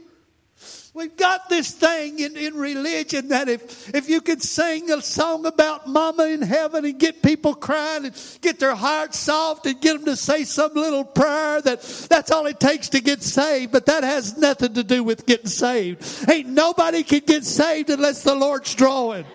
we've 0.94 1.18
got 1.18 1.50
this 1.50 1.72
thing 1.72 2.20
in, 2.20 2.38
in 2.38 2.54
religion 2.54 3.30
that 3.30 3.50
if, 3.50 3.94
if 3.96 4.10
you 4.10 4.22
could 4.22 4.42
sing 4.42 4.92
a 4.92 5.02
song 5.02 5.46
about 5.46 5.88
mama 5.88 6.26
in 6.26 6.42
heaven 6.42 6.86
and 6.86 7.00
get 7.00 7.22
people 7.24 7.56
crying 7.56 8.06
and 8.06 8.38
get 8.42 8.60
their 8.60 8.76
hearts 8.76 9.18
soft 9.18 9.66
and 9.66 9.82
get 9.82 9.94
them 9.94 10.06
to 10.06 10.16
say 10.16 10.44
some 10.44 10.74
little 10.74 11.04
prayer 11.04 11.62
that 11.62 11.82
that's 12.10 12.32
all 12.32 12.46
it 12.46 12.60
takes 12.60 12.90
to 12.90 13.02
get 13.02 13.24
saved. 13.24 13.72
But 13.72 13.88
that 13.88 14.04
has 14.04 14.38
nothing 14.38 14.74
to 14.76 14.84
do 14.84 15.04
with 15.04 15.26
getting 15.26 15.48
saved. 15.48 16.30
Ain't 16.30 16.50
nobody 16.50 17.04
can 17.04 17.22
get 17.26 17.44
saved 17.44 17.90
unless 17.90 18.24
the 18.24 18.36
Lord's 18.36 18.74
drawing. 18.76 19.26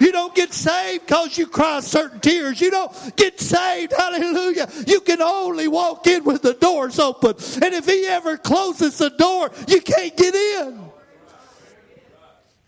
You 0.00 0.12
don't 0.12 0.34
get 0.34 0.52
saved 0.52 1.06
because 1.06 1.36
you 1.36 1.46
cry 1.46 1.80
certain 1.80 2.20
tears. 2.20 2.60
You 2.60 2.70
don't 2.70 3.16
get 3.16 3.40
saved, 3.40 3.92
hallelujah. 3.96 4.68
You 4.86 5.00
can 5.00 5.20
only 5.20 5.68
walk 5.68 6.06
in 6.06 6.24
with 6.24 6.42
the 6.42 6.54
doors 6.54 6.98
open. 6.98 7.34
And 7.62 7.74
if 7.74 7.86
he 7.86 8.06
ever 8.06 8.36
closes 8.36 8.98
the 8.98 9.10
door, 9.10 9.50
you 9.66 9.80
can't 9.80 10.16
get 10.16 10.34
in. 10.34 10.90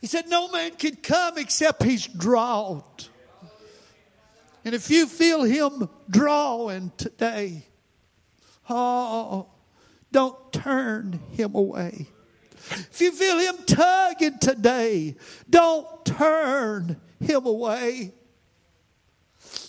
He 0.02 0.08
said, 0.08 0.28
No 0.28 0.48
man 0.48 0.72
can 0.72 0.96
come 0.96 1.38
except 1.38 1.82
he's 1.84 2.06
drawn. 2.06 2.82
And 4.64 4.74
if 4.74 4.90
you 4.90 5.06
feel 5.06 5.44
him 5.44 5.88
drawing 6.10 6.92
today, 6.96 7.66
oh, 8.68 9.46
don't 10.10 10.52
turn 10.52 11.20
him 11.30 11.54
away. 11.54 12.08
If 12.70 13.00
you 13.00 13.12
feel 13.12 13.38
him 13.38 13.56
tugging 13.64 14.38
today, 14.38 15.16
don't 15.48 16.04
turn 16.04 17.00
him 17.20 17.46
away. 17.46 18.12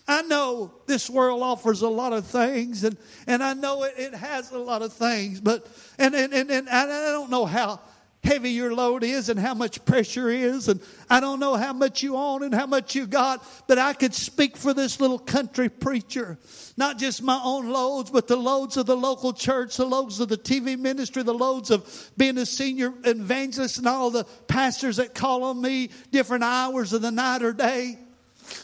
I 0.08 0.24
know 0.24 0.74
this 0.86 1.10
world 1.10 1.42
offers 1.42 1.82
a 1.82 1.90
lot 1.90 2.12
of 2.12 2.26
things, 2.26 2.84
and, 2.84 2.98
and 3.26 3.44
I 3.44 3.54
know 3.54 3.84
it, 3.84 3.94
it 3.98 4.14
has 4.14 4.52
a 4.52 4.60
lot 4.60 4.82
of 4.82 4.94
things, 4.94 5.40
but 5.42 5.68
and, 5.98 6.14
and, 6.14 6.34
and, 6.34 6.52
and 6.52 6.70
I 6.70 6.86
don't 6.86 7.30
know 7.30 7.46
how 7.46 7.80
heavy 8.24 8.52
your 8.52 8.74
load 8.74 9.04
is 9.04 9.30
and 9.30 9.40
how 9.40 9.54
much 9.54 9.84
pressure 9.86 10.30
is, 10.30 10.68
and 10.68 10.80
I 11.10 11.20
don't 11.20 11.40
know 11.40 11.56
how 11.56 11.74
much 11.74 12.02
you 12.02 12.16
own 12.16 12.44
and 12.44 12.54
how 12.54 12.66
much 12.66 12.96
you 12.96 13.06
got, 13.06 13.46
but 13.68 13.78
I 13.78 13.94
could 13.94 14.14
speak 14.14 14.56
for 14.56 14.74
this 14.74 15.00
little 15.00 15.20
country 15.20 15.70
preacher. 15.70 16.38
Not 16.78 16.98
just 16.98 17.22
my 17.22 17.40
own 17.44 17.70
loads, 17.70 18.12
but 18.12 18.28
the 18.28 18.38
loads 18.38 18.78
of 18.78 18.86
the 18.86 18.96
local 18.96 19.34
church, 19.34 19.76
the 19.78 19.86
loads 19.86 20.20
of 20.20 20.30
the 20.30 20.38
TV 20.38 20.80
ministry, 20.80 21.24
the 21.24 21.34
loads 21.34 21.70
of 21.70 22.12
being 22.16 22.38
a 22.38 22.46
senior 22.46 22.94
evangelist, 23.04 23.78
and 23.78 23.88
all 23.88 24.10
the 24.10 24.24
pastors 24.48 24.98
that 24.98 25.14
call 25.14 25.44
on 25.44 25.62
me 25.62 25.90
different 26.12 26.44
hours 26.44 26.94
of 26.94 27.02
the 27.02 27.12
night 27.12 27.44
or 27.44 27.54
day. 27.54 27.98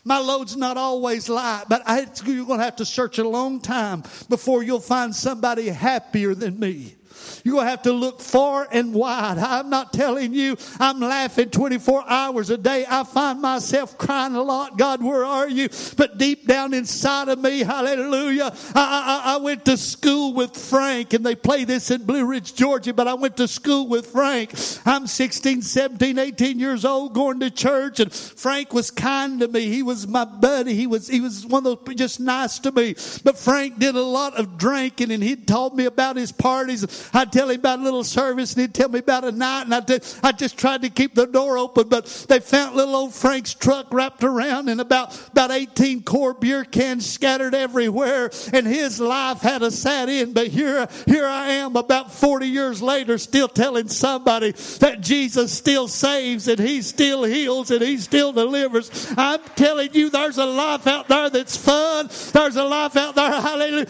My 0.03 0.19
load's 0.19 0.55
not 0.57 0.77
always 0.77 1.29
light, 1.29 1.65
but 1.69 1.83
I, 1.85 2.07
you're 2.25 2.45
going 2.45 2.59
to 2.59 2.65
have 2.65 2.77
to 2.77 2.85
search 2.85 3.17
a 3.17 3.27
long 3.27 3.59
time 3.59 4.03
before 4.29 4.63
you'll 4.63 4.79
find 4.79 5.15
somebody 5.15 5.67
happier 5.67 6.35
than 6.35 6.59
me. 6.59 6.95
You're 7.43 7.55
going 7.55 7.65
to 7.65 7.71
have 7.71 7.83
to 7.83 7.93
look 7.93 8.21
far 8.21 8.67
and 8.71 8.93
wide. 8.93 9.37
I'm 9.37 9.69
not 9.69 9.93
telling 9.93 10.33
you 10.33 10.57
I'm 10.79 10.99
laughing 10.99 11.49
24 11.49 12.09
hours 12.09 12.49
a 12.49 12.57
day. 12.57 12.85
I 12.87 13.03
find 13.03 13.41
myself 13.41 13.97
crying 13.97 14.35
a 14.35 14.41
lot. 14.41 14.77
God, 14.77 15.03
where 15.03 15.25
are 15.25 15.47
you? 15.47 15.69
But 15.97 16.17
deep 16.17 16.47
down 16.47 16.73
inside 16.73 17.29
of 17.29 17.39
me, 17.39 17.59
hallelujah, 17.59 18.53
I, 18.75 19.21
I, 19.25 19.33
I 19.33 19.37
went 19.37 19.65
to 19.65 19.77
school 19.77 20.33
with 20.33 20.55
Frank 20.55 21.13
and 21.13 21.25
they 21.25 21.35
play 21.35 21.63
this 21.63 21.91
in 21.91 22.05
Blue 22.05 22.25
Ridge, 22.25 22.55
Georgia, 22.55 22.93
but 22.93 23.07
I 23.07 23.13
went 23.13 23.37
to 23.37 23.47
school 23.47 23.87
with 23.87 24.07
Frank. 24.07 24.53
I'm 24.85 25.07
16, 25.07 25.61
17, 25.61 26.17
18 26.17 26.59
years 26.59 26.85
old 26.85 27.13
going 27.13 27.39
to 27.41 27.49
church 27.49 27.99
and 27.99 28.13
Frank 28.13 28.73
was 28.73 28.91
kind 28.91 29.39
to 29.39 29.47
me. 29.47 29.67
He 29.67 29.83
was 29.83 30.07
my 30.07 30.25
buddy. 30.25 30.75
He 30.75 30.87
was, 30.87 31.07
he 31.07 31.21
was 31.21 31.45
one 31.45 31.65
of 31.65 31.85
those 31.85 31.95
just 31.95 32.19
nice 32.19 32.59
to 32.59 32.71
me. 32.71 32.95
But 33.23 33.37
Frank 33.37 33.79
did 33.79 33.95
a 33.95 34.01
lot 34.01 34.35
of 34.35 34.57
drinking 34.57 35.11
and 35.11 35.21
he 35.21 35.35
taught 35.35 35.75
me 35.75 35.85
about 35.85 36.15
his 36.15 36.31
parties. 36.31 36.85
I'd 37.29 37.33
tell 37.33 37.49
him 37.51 37.59
about 37.59 37.79
a 37.79 37.83
little 37.83 38.03
service 38.03 38.53
and 38.53 38.61
he'd 38.61 38.73
tell 38.73 38.89
me 38.89 38.99
about 38.99 39.23
a 39.23 39.31
night 39.31 39.63
and 39.63 39.75
I'd, 39.75 40.03
I 40.23 40.31
just 40.31 40.57
tried 40.57 40.81
to 40.81 40.89
keep 40.89 41.13
the 41.13 41.27
door 41.27 41.59
open, 41.59 41.87
but 41.87 42.05
they 42.27 42.39
found 42.39 42.75
little 42.75 42.95
old 42.95 43.13
Frank's 43.13 43.53
truck 43.53 43.93
wrapped 43.93 44.23
around 44.23 44.67
and 44.67 44.81
about, 44.81 45.15
about 45.29 45.51
18 45.51 46.01
core 46.01 46.33
beer 46.33 46.63
cans 46.63 47.07
scattered 47.07 47.53
everywhere 47.53 48.31
and 48.51 48.65
his 48.65 48.99
life 48.99 49.41
had 49.41 49.61
a 49.61 49.69
sad 49.69 50.09
end. 50.09 50.33
But 50.33 50.47
here, 50.47 50.87
here 51.05 51.27
I 51.27 51.49
am 51.49 51.75
about 51.75 52.11
40 52.11 52.47
years 52.47 52.81
later 52.81 53.19
still 53.19 53.47
telling 53.47 53.89
somebody 53.89 54.53
that 54.79 55.01
Jesus 55.01 55.51
still 55.51 55.87
saves 55.87 56.47
and 56.47 56.59
he 56.59 56.81
still 56.81 57.23
heals 57.25 57.69
and 57.69 57.83
he 57.83 57.97
still 57.97 58.33
delivers. 58.33 59.13
I'm 59.17 59.41
telling 59.55 59.93
you 59.93 60.09
there's 60.09 60.39
a 60.39 60.45
life 60.45 60.87
out 60.87 61.07
there 61.07 61.29
that's 61.29 61.55
fun. 61.55 62.09
There's 62.33 62.55
a 62.55 62.63
life 62.63 62.95
out 62.95 63.13
there. 63.13 63.29
Hallelujah. 63.29 63.85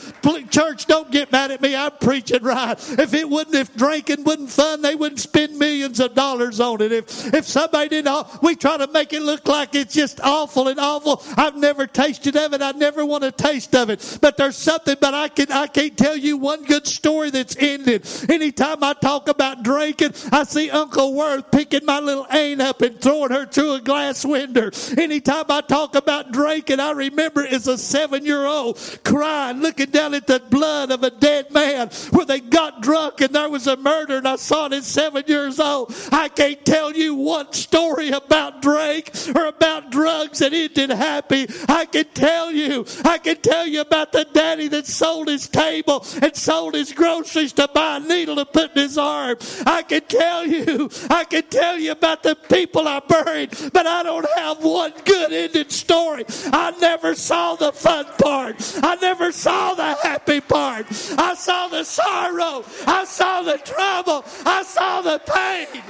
Church, 0.49 0.87
don't 0.87 1.09
get 1.09 1.31
mad 1.31 1.51
at 1.51 1.61
me. 1.61 1.75
I'm 1.75 1.91
preaching 2.01 2.43
right. 2.43 2.77
If 2.99 3.13
it 3.13 3.28
wouldn't, 3.29 3.55
if 3.55 3.75
drinking 3.75 4.23
wasn't 4.23 4.49
fun, 4.49 4.81
they 4.81 4.95
wouldn't 4.95 5.19
spend 5.19 5.57
millions 5.57 5.99
of 5.99 6.13
dollars 6.15 6.59
on 6.59 6.81
it. 6.81 6.91
If, 6.91 7.33
if 7.33 7.45
somebody 7.45 7.89
didn't, 7.89 8.41
we 8.41 8.55
try 8.55 8.77
to 8.77 8.87
make 8.87 9.13
it 9.13 9.21
look 9.21 9.47
like 9.47 9.75
it's 9.75 9.93
just 9.93 10.19
awful 10.21 10.67
and 10.67 10.79
awful. 10.79 11.23
I've 11.37 11.55
never 11.55 11.87
tasted 11.87 12.35
of 12.35 12.53
it. 12.53 12.61
I 12.61 12.71
never 12.71 13.05
want 13.05 13.23
to 13.23 13.31
taste 13.31 13.75
of 13.75 13.89
it. 13.89 14.17
But 14.21 14.37
there's 14.37 14.57
something, 14.57 14.97
but 14.99 15.13
I 15.13 15.29
can, 15.29 15.51
I 15.51 15.67
can't 15.67 15.97
tell 15.97 16.15
you 16.15 16.37
one 16.37 16.63
good 16.63 16.87
story 16.87 17.29
that's 17.29 17.55
ended. 17.57 18.07
Anytime 18.29 18.83
I 18.83 18.93
talk 18.93 19.29
about 19.29 19.63
drinking, 19.63 20.13
I 20.31 20.43
see 20.43 20.69
Uncle 20.69 21.13
Worth 21.13 21.51
picking 21.51 21.85
my 21.85 21.99
little 21.99 22.27
Ain 22.31 22.61
up 22.61 22.81
and 22.81 22.99
throwing 22.99 23.31
her 23.31 23.45
through 23.45 23.73
a 23.73 23.81
glass 23.81 24.25
window. 24.25 24.69
Anytime 24.97 25.45
I 25.49 25.61
talk 25.61 25.95
about 25.95 26.31
drinking, 26.31 26.79
I 26.79 26.91
remember 26.91 27.45
as 27.45 27.67
a 27.67 27.77
seven 27.77 28.25
year 28.25 28.45
old 28.45 28.79
crying, 29.03 29.61
looking 29.61 29.89
down 29.89 30.13
at 30.13 30.27
the 30.27 30.39
blood 30.39 30.91
of 30.91 31.03
a 31.03 31.09
dead 31.09 31.51
man 31.51 31.89
where 32.11 32.25
they 32.25 32.39
got 32.39 32.81
drunk 32.81 33.18
and 33.21 33.33
there 33.33 33.49
was 33.49 33.67
a 33.67 33.77
murder 33.77 34.17
and 34.17 34.27
I 34.27 34.35
saw 34.35 34.67
it 34.67 34.73
at 34.73 34.83
seven 34.83 35.23
years 35.27 35.59
old. 35.59 35.93
I 36.11 36.29
can't 36.29 36.63
tell 36.65 36.93
you 36.93 37.15
one 37.15 37.53
story 37.53 38.09
about 38.09 38.61
Drake 38.61 39.11
or 39.35 39.45
about 39.45 39.91
drugs 39.91 40.39
that 40.39 40.53
ended 40.53 40.89
happy. 40.91 41.47
I 41.67 41.85
can 41.85 42.05
tell 42.13 42.51
you, 42.51 42.85
I 43.03 43.17
can 43.17 43.37
tell 43.37 43.67
you 43.67 43.81
about 43.81 44.11
the 44.11 44.25
daddy 44.25 44.67
that 44.69 44.87
sold 44.87 45.27
his 45.27 45.47
table 45.47 46.05
and 46.21 46.35
sold 46.35 46.75
his 46.75 46.93
groceries 46.93 47.53
to 47.53 47.67
buy 47.73 47.97
a 47.97 47.99
needle 47.99 48.35
to 48.37 48.45
put 48.45 48.75
in 48.75 48.83
his 48.83 48.97
arm. 48.97 49.37
I 49.65 49.83
can 49.83 50.01
tell 50.01 50.45
you, 50.45 50.89
I 51.09 51.23
can 51.23 51.43
tell 51.43 51.77
you 51.77 51.91
about 51.91 52.23
the 52.23 52.35
people 52.35 52.87
I 52.87 52.99
buried, 52.99 53.51
but 53.73 53.85
I 53.85 54.03
don't 54.03 54.27
have 54.35 54.63
one 54.63 54.93
good 55.05 55.31
ended 55.31 55.71
story. 55.71 56.25
I 56.45 56.71
never 56.79 57.15
saw 57.15 57.55
the 57.55 57.71
fun 57.71 58.05
part. 58.19 58.55
I 58.83 58.95
never 58.95 59.31
saw 59.31 59.73
the 59.73 59.95
happy 60.03 60.41
part. 60.41 60.87
I 61.17 61.35
saw 61.35 61.67
the 61.67 61.83
sorrow. 61.83 62.63
I 62.87 63.05
saw 63.09 63.41
the 63.41 63.57
trouble. 63.57 64.23
I 64.45 64.63
saw 64.63 65.01
the 65.01 65.19
pain. 65.19 65.83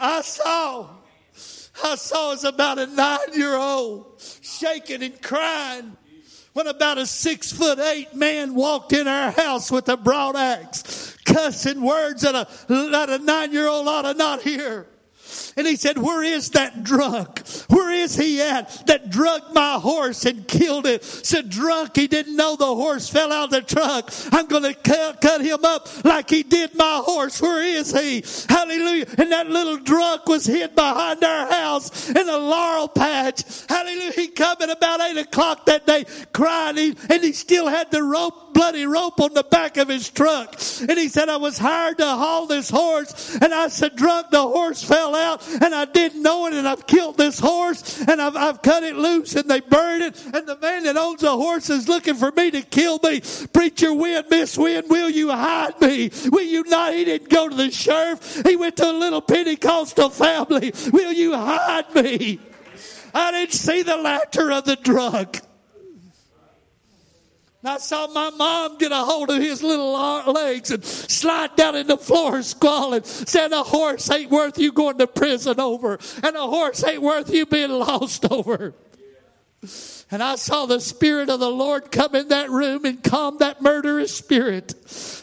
I 0.00 0.20
saw, 0.20 0.90
I 1.82 1.94
saw 1.94 2.32
as 2.32 2.44
about 2.44 2.78
a 2.78 2.86
nine 2.86 3.32
year 3.32 3.56
old 3.56 4.20
shaking 4.42 5.02
and 5.02 5.22
crying 5.22 5.96
when 6.52 6.66
about 6.66 6.98
a 6.98 7.06
six 7.06 7.52
foot 7.52 7.78
eight 7.78 8.14
man 8.14 8.54
walked 8.54 8.92
in 8.92 9.08
our 9.08 9.30
house 9.30 9.70
with 9.70 9.88
a 9.88 9.96
broad 9.96 10.36
axe, 10.36 11.16
cussing 11.24 11.80
words 11.80 12.22
that 12.22 12.34
a, 12.34 12.46
that 12.68 13.08
a 13.10 13.18
nine 13.18 13.52
year 13.52 13.66
old 13.66 13.88
ought 13.88 14.02
to 14.02 14.14
not 14.14 14.42
hear. 14.42 14.86
And 15.56 15.66
he 15.66 15.76
said, 15.76 15.98
Where 15.98 16.22
is 16.22 16.50
that 16.50 16.82
drunk? 16.82 17.46
Where 17.68 17.92
is 17.92 18.16
he 18.16 18.40
at 18.40 18.86
that 18.86 19.10
drugged 19.10 19.54
my 19.54 19.74
horse 19.74 20.24
and 20.24 20.46
killed 20.48 20.86
it? 20.86 21.04
Said 21.04 21.48
drunk, 21.50 21.96
he 21.96 22.08
didn't 22.08 22.36
know 22.36 22.56
the 22.56 22.66
horse 22.66 23.08
fell 23.08 23.32
out 23.32 23.44
of 23.44 23.50
the 23.50 23.62
truck. 23.62 24.10
I'm 24.32 24.46
going 24.46 24.64
to 24.64 24.74
cut, 24.74 25.20
cut 25.20 25.40
him 25.40 25.64
up 25.64 26.04
like 26.04 26.30
he 26.30 26.42
did 26.42 26.74
my 26.74 27.02
horse. 27.04 27.40
Where 27.40 27.62
is 27.62 27.92
he? 27.92 28.24
Hallelujah. 28.48 29.06
And 29.18 29.30
that 29.32 29.48
little 29.48 29.78
drunk 29.78 30.26
was 30.26 30.46
hid 30.46 30.74
behind 30.74 31.22
our 31.22 31.50
house 31.50 32.10
in 32.10 32.28
a 32.28 32.36
laurel 32.36 32.88
patch. 32.88 33.42
Hallelujah. 33.68 34.12
He 34.12 34.28
come 34.28 34.56
at 34.60 34.70
about 34.70 35.00
eight 35.02 35.18
o'clock 35.18 35.66
that 35.66 35.86
day 35.86 36.04
crying 36.32 36.96
and 37.10 37.22
he 37.22 37.32
still 37.32 37.68
had 37.68 37.90
the 37.90 38.02
rope, 38.02 38.54
bloody 38.54 38.86
rope 38.86 39.20
on 39.20 39.34
the 39.34 39.44
back 39.44 39.76
of 39.76 39.88
his 39.88 40.10
truck. 40.10 40.60
And 40.80 40.98
he 40.98 41.08
said, 41.08 41.28
I 41.28 41.36
was 41.36 41.58
hired 41.58 41.98
to 41.98 42.06
haul 42.06 42.46
this 42.46 42.70
horse. 42.70 43.36
And 43.40 43.54
I 43.54 43.68
said, 43.68 43.96
drunk, 43.96 44.30
the 44.30 44.42
horse 44.42 44.82
fell 44.82 45.14
out 45.14 45.43
and 45.60 45.74
I 45.74 45.84
didn't 45.84 46.22
know 46.22 46.46
it 46.46 46.54
and 46.54 46.66
I've 46.66 46.86
killed 46.86 47.16
this 47.16 47.38
horse 47.38 48.00
and 48.00 48.20
I've, 48.20 48.36
I've 48.36 48.62
cut 48.62 48.82
it 48.82 48.96
loose 48.96 49.34
and 49.34 49.48
they 49.48 49.60
buried 49.60 50.02
it 50.02 50.24
and 50.26 50.46
the 50.46 50.58
man 50.58 50.84
that 50.84 50.96
owns 50.96 51.20
the 51.20 51.30
horse 51.30 51.70
is 51.70 51.88
looking 51.88 52.14
for 52.14 52.30
me 52.32 52.50
to 52.50 52.62
kill 52.62 52.98
me. 53.02 53.22
Preacher 53.52 53.92
Wynn, 53.92 54.24
Miss 54.30 54.56
Wynn, 54.56 54.88
will 54.88 55.10
you 55.10 55.30
hide 55.30 55.80
me? 55.80 56.10
Will 56.26 56.42
you 56.42 56.64
not? 56.64 56.94
He 56.94 57.04
didn't 57.04 57.30
go 57.30 57.48
to 57.48 57.54
the 57.54 57.70
sheriff. 57.70 58.42
He 58.46 58.56
went 58.56 58.76
to 58.76 58.90
a 58.90 58.92
little 58.92 59.20
Pentecostal 59.20 60.10
family. 60.10 60.72
Will 60.92 61.12
you 61.12 61.34
hide 61.34 61.94
me? 61.94 62.40
I 63.14 63.30
didn't 63.30 63.52
see 63.52 63.82
the 63.82 63.96
laughter 63.96 64.50
of 64.50 64.64
the 64.64 64.76
drunk. 64.76 65.40
And 67.64 67.72
I 67.72 67.78
saw 67.78 68.06
my 68.08 68.28
mom 68.28 68.76
get 68.76 68.92
a 68.92 68.96
hold 68.96 69.30
of 69.30 69.40
his 69.40 69.62
little 69.62 69.94
legs 70.30 70.70
and 70.70 70.84
slide 70.84 71.56
down 71.56 71.74
in 71.76 71.86
the 71.86 71.96
floor 71.96 72.42
squalling, 72.42 73.04
said, 73.04 73.52
A 73.52 73.62
horse 73.62 74.10
ain't 74.10 74.30
worth 74.30 74.58
you 74.58 74.70
going 74.70 74.98
to 74.98 75.06
prison 75.06 75.58
over, 75.58 75.98
and 76.22 76.36
a 76.36 76.46
horse 76.46 76.84
ain't 76.84 77.00
worth 77.00 77.30
you 77.30 77.46
being 77.46 77.70
lost 77.70 78.30
over. 78.30 78.74
And 80.10 80.22
I 80.22 80.36
saw 80.36 80.66
the 80.66 80.78
Spirit 80.78 81.30
of 81.30 81.40
the 81.40 81.48
Lord 81.48 81.90
come 81.90 82.14
in 82.14 82.28
that 82.28 82.50
room 82.50 82.84
and 82.84 83.02
calm 83.02 83.38
that 83.38 83.62
murderous 83.62 84.14
spirit. 84.14 84.74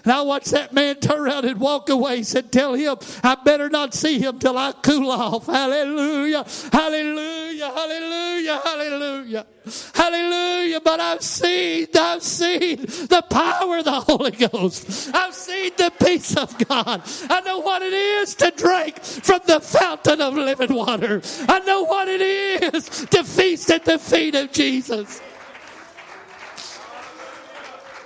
And 0.03 0.13
I 0.13 0.21
watched 0.21 0.51
that 0.51 0.73
man 0.73 0.95
turn 0.95 1.19
around 1.19 1.45
and 1.45 1.59
walk 1.59 1.89
away. 1.89 2.17
He 2.17 2.23
said, 2.23 2.51
Tell 2.51 2.73
him 2.73 2.97
I 3.23 3.35
better 3.35 3.69
not 3.69 3.93
see 3.93 4.19
him 4.19 4.39
till 4.39 4.57
I 4.57 4.73
cool 4.81 5.11
off. 5.11 5.45
Hallelujah. 5.45 6.45
Hallelujah. 6.71 7.71
Hallelujah. 7.71 8.61
Hallelujah. 8.63 9.45
Hallelujah. 9.93 10.81
But 10.81 10.99
I've 10.99 11.21
seen, 11.21 11.87
I've 11.95 12.23
seen 12.23 12.81
the 12.81 13.23
power 13.29 13.77
of 13.77 13.85
the 13.85 13.91
Holy 13.91 14.31
Ghost. 14.31 15.11
I've 15.13 15.35
seen 15.35 15.71
the 15.77 15.91
peace 16.03 16.35
of 16.35 16.57
God. 16.67 17.03
I 17.29 17.41
know 17.41 17.59
what 17.59 17.81
it 17.81 17.93
is 17.93 18.35
to 18.35 18.51
drink 18.51 18.99
from 19.01 19.41
the 19.45 19.59
fountain 19.59 20.21
of 20.21 20.33
living 20.33 20.73
water. 20.73 21.21
I 21.47 21.59
know 21.59 21.83
what 21.83 22.07
it 22.07 22.21
is 22.21 22.89
to 23.07 23.23
feast 23.23 23.69
at 23.69 23.85
the 23.85 23.99
feet 23.99 24.35
of 24.35 24.51
Jesus. 24.51 25.21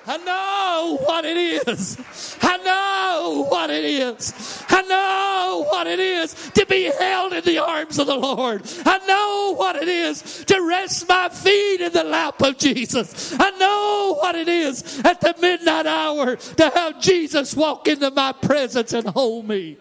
I 0.08 0.18
know 0.18 0.98
what 1.04 1.26
it 1.26 1.38
is. 1.68 1.98
I 2.42 2.58
know 2.58 3.46
what 3.50 3.70
it 3.70 3.84
is. 3.84 4.64
I 4.70 4.82
know 4.84 5.66
what 5.70 5.88
it 5.88 6.00
is 6.00 6.34
to 6.52 6.66
be 6.66 6.84
held 6.84 7.34
in 7.34 7.44
the 7.44 7.58
arms 7.58 7.98
of 7.98 8.08
the 8.08 8.16
Lord. 8.16 8.62
I 8.86 9.00
know 9.08 9.56
what 9.56 9.76
it 9.76 9.88
is 9.88 10.46
to 10.46 10.62
rest 10.62 11.08
my 11.08 11.30
feet 11.30 11.82
in 11.82 11.92
the 11.92 12.04
lap 12.04 12.42
of 12.42 12.58
Jesus. 12.58 13.34
I 13.40 13.50
know 13.52 14.18
what 14.20 14.36
it 14.36 14.48
is 14.48 15.02
at 15.04 15.22
the 15.22 15.34
midnight 15.42 15.88
hour 15.88 16.36
to 16.36 16.70
have 16.70 17.02
Jesus 17.02 17.56
walk 17.56 17.88
into 17.88 18.12
my 18.12 18.32
presence 18.32 18.94
and 18.94 19.08
hold 19.08 19.48
me. 19.48 19.78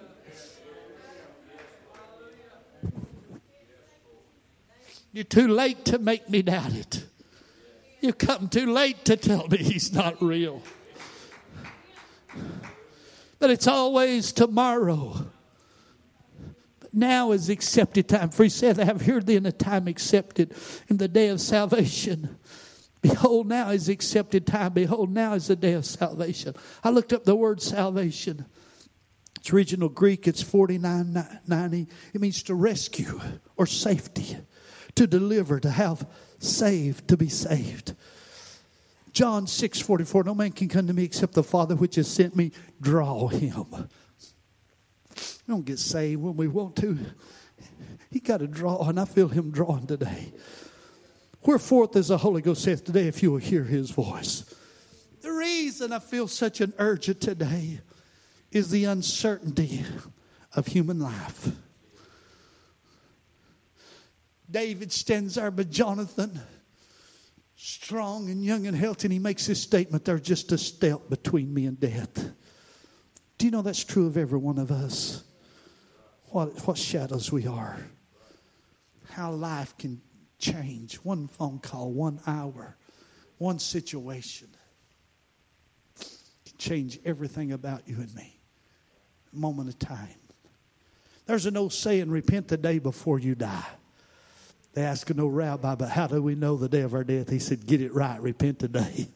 You're 5.13 5.25
too 5.25 5.49
late 5.49 5.85
to 5.87 5.99
make 5.99 6.29
me 6.29 6.43
doubt 6.43 6.73
it. 6.73 7.05
You 8.05 8.13
come 8.13 8.49
too 8.49 8.71
late 8.71 9.07
to 9.07 9.17
tell 9.17 9.49
me 9.49 9.57
he's 9.57 9.91
not 9.91 10.21
real. 10.21 10.61
But 13.39 13.49
it's 13.49 13.67
always 13.67 14.31
tomorrow. 14.31 15.25
But 16.81 16.93
now 16.93 17.33
is 17.33 17.49
accepted 17.49 18.07
time. 18.07 18.29
For 18.29 18.43
he 18.43 18.51
said, 18.51 18.79
I 18.79 18.85
have 18.85 19.07
heard 19.07 19.25
thee 19.25 19.37
in 19.37 19.45
the 19.45 19.53
time 19.53 19.89
accepted 19.89 20.55
in 20.89 20.99
the 20.99 21.09
day 21.09 21.29
of 21.29 21.41
salvation. 21.41 22.37
Behold, 23.01 23.49
now 23.49 23.71
is 23.71 23.89
accepted 23.89 24.47
time. 24.47 24.75
Behold, 24.75 25.11
now 25.11 25.33
is 25.33 25.47
the 25.47 25.57
day 25.57 25.73
of 25.73 25.87
salvation. 25.87 26.55
I 26.83 26.91
looked 26.91 27.15
up 27.15 27.25
the 27.25 27.35
word 27.35 27.63
salvation. 27.63 28.45
It's 29.37 29.51
original 29.51 29.89
Greek, 29.89 30.29
it's 30.29 30.43
4990. 30.43 31.89
It 32.13 32.21
means 32.21 32.43
to 32.43 32.55
rescue 32.55 33.19
or 33.57 33.65
safety, 33.65 34.37
to 34.95 35.07
deliver, 35.07 35.59
to 35.59 35.71
have 35.71 36.07
saved 36.39 37.09
to 37.09 37.17
be 37.17 37.29
saved. 37.29 37.95
John 39.13 39.47
6 39.47 39.81
44, 39.81 40.25
no 40.25 40.35
man 40.35 40.53
can 40.53 40.69
come 40.69 40.87
to 40.89 40.93
me 40.93 41.05
except 41.05 41.35
the 41.35 41.43
Father 41.43 41.77
which 41.77 41.95
has 41.97 42.09
sent 42.09 42.35
me, 42.35 42.51
draw 42.81 43.29
him. 43.29 43.67
We 43.71 45.53
don't 45.53 45.65
get 45.65 45.79
saved 45.79 46.21
when 46.21 46.37
we 46.37 46.49
want 46.49 46.77
to. 46.77 46.99
He 48.11 48.21
got 48.21 48.39
to 48.39 48.47
draw, 48.47 48.89
and 48.89 48.99
I 48.99 49.05
feel 49.05 49.29
him 49.29 49.51
drawing 49.51 49.87
today. 49.87 50.33
Wherefore, 51.43 51.89
as 51.95 52.09
the 52.09 52.19
Holy 52.19 52.43
Ghost 52.43 52.63
saith 52.63 52.85
today, 52.85 53.07
if 53.07 53.23
you 53.23 53.33
will 53.33 53.39
hear 53.39 53.65
his 53.65 53.91
voice. 53.91 54.45
The 55.21 55.33
reason 55.33 55.93
I 55.93 55.99
feel 55.99 56.27
such 56.27 56.61
an 56.61 56.73
urgent 56.79 57.21
today 57.21 57.81
is 58.51 58.71
the 58.71 58.85
uncertainty 58.85 59.85
of 60.55 60.67
human 60.67 61.01
life. 61.01 61.49
David 64.55 64.93
stands 64.93 65.35
there, 65.35 65.51
but 65.51 65.69
Jonathan, 65.69 66.41
strong 67.57 68.31
and 68.31 68.43
young 68.45 68.69
and 68.69 68.77
healthy, 68.77 69.07
and 69.07 69.13
he 69.13 69.19
makes 69.19 69.49
this 69.49 69.61
statement 69.61 70.05
there's 70.05 70.21
just 70.21 70.53
a 70.53 70.59
step 70.59 71.01
between 71.11 71.53
me 71.53 71.67
and 71.67 71.79
death. 71.79 72.31
Do 73.37 73.47
you 73.47 73.51
know 73.51 73.63
that's 73.63 73.83
true 73.83 74.07
of 74.07 74.17
every 74.17 74.39
one 74.39 74.59
of 74.59 74.71
us? 74.71 75.25
What, 76.27 76.57
what 76.69 76.79
shadows 76.79 77.33
we 77.33 77.49
are. 77.49 77.77
How 79.11 79.33
life 79.33 79.77
can 79.77 80.01
change. 80.39 80.97
One 80.99 81.27
phone 81.27 81.59
call, 81.59 81.91
one 81.91 82.21
hour, 82.25 82.77
one 83.39 83.59
situation 83.59 84.51
can 85.97 86.59
change 86.59 87.01
everything 87.05 87.51
about 87.51 87.89
you 87.89 87.97
and 87.97 88.15
me. 88.15 88.39
A 89.33 89.37
moment 89.37 89.69
of 89.69 89.81
time. 89.81 90.21
There's 91.27 91.47
an 91.47 91.57
old 91.57 91.73
saying 91.73 92.09
repent 92.09 92.47
the 92.47 92.57
day 92.57 92.79
before 92.79 93.19
you 93.19 93.35
die. 93.35 93.67
They 94.75 94.83
asked 94.83 95.11
an 95.11 95.21
old 95.21 95.35
rabbi, 95.35 95.77
but 95.77 95.89
how 95.89 96.09
do 96.09 96.21
we 96.21 96.35
know 96.35 96.57
the 96.57 96.69
day 96.69 96.81
of 96.81 96.95
our 96.95 97.05
death? 97.05 97.31
He 97.31 97.39
said, 97.39 97.67
Get 97.67 97.81
it 97.81 97.95
right, 97.95 98.21
repent 98.21 98.59
today, 98.59 99.09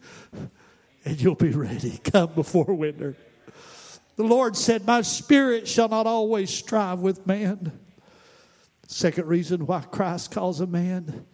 and 1.05 1.21
you'll 1.21 1.35
be 1.35 1.49
ready. 1.49 1.97
Come 2.03 2.33
before 2.33 2.73
winter. 2.73 3.15
The 4.15 4.23
Lord 4.23 4.55
said, 4.55 4.85
My 4.85 5.01
spirit 5.01 5.67
shall 5.67 5.89
not 5.89 6.07
always 6.07 6.49
strive 6.49 6.99
with 6.99 7.27
man. 7.27 7.77
Second 8.87 9.27
reason 9.27 9.65
why 9.65 9.81
Christ 9.81 10.31
calls 10.31 10.61
a 10.61 10.67
man 10.67 11.25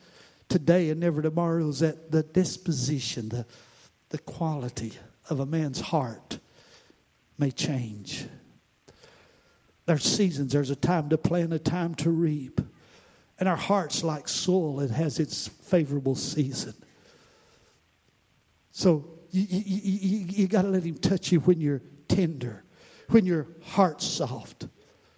today 0.50 0.90
and 0.90 1.00
never 1.00 1.22
tomorrow 1.22 1.68
is 1.68 1.80
that 1.80 2.12
the 2.12 2.24
disposition, 2.24 3.30
the, 3.30 3.46
the 4.10 4.18
quality 4.18 4.94
of 5.30 5.40
a 5.40 5.46
man's 5.46 5.80
heart 5.80 6.40
may 7.38 7.52
change. 7.52 8.26
There's 9.86 10.04
seasons, 10.04 10.52
there's 10.52 10.72
a 10.72 10.76
time 10.76 11.10
to 11.10 11.18
plant, 11.18 11.54
a 11.54 11.60
time 11.60 11.94
to 11.96 12.10
reap. 12.10 12.60
And 13.40 13.50
our 13.50 13.56
heart's 13.56 14.04
like 14.04 14.28
soil, 14.28 14.80
it 14.80 14.92
has 14.92 15.20
its 15.20 15.48
favorable 15.48 16.16
season. 16.16 16.74
So 18.72 19.06
you, 19.32 19.46
you, 19.50 19.82
you, 19.84 20.26
you 20.28 20.48
got 20.48 20.62
to 20.64 20.70
let 20.70 20.84
Him 20.84 20.96
touch 20.96 21.32
you 21.32 21.40
when 21.42 21.60
you're 21.60 21.82
tender, 22.08 22.64
when 23.10 23.26
your 23.26 23.48
heart's 23.64 24.06
soft. 24.06 24.68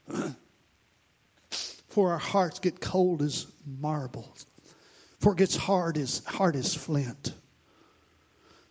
For 1.89 2.11
our 2.11 2.19
hearts 2.19 2.59
get 2.59 2.79
cold 2.79 3.23
as 3.23 3.47
marble, 3.65 4.35
for 5.19 5.33
it 5.33 5.39
gets 5.39 5.55
hard 5.55 5.97
as 5.97 6.23
hard 6.25 6.55
as 6.55 6.75
flint. 6.75 7.33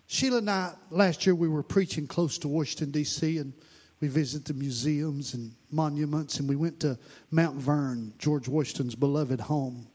Sheila 0.06 0.38
and 0.38 0.48
I, 0.48 0.74
last 0.90 1.26
year, 1.26 1.34
we 1.34 1.48
were 1.48 1.64
preaching 1.64 2.06
close 2.06 2.38
to 2.38 2.48
Washington, 2.48 2.92
D.C., 2.92 3.38
and 3.38 3.52
we 4.00 4.08
visited 4.08 4.46
the 4.46 4.54
museums 4.54 5.34
and 5.34 5.52
monuments, 5.70 6.38
and 6.38 6.48
we 6.48 6.56
went 6.56 6.80
to 6.80 6.98
Mount 7.30 7.56
Vernon, 7.56 8.12
George 8.18 8.46
Washington's 8.46 8.94
beloved 8.94 9.40
home. 9.40 9.86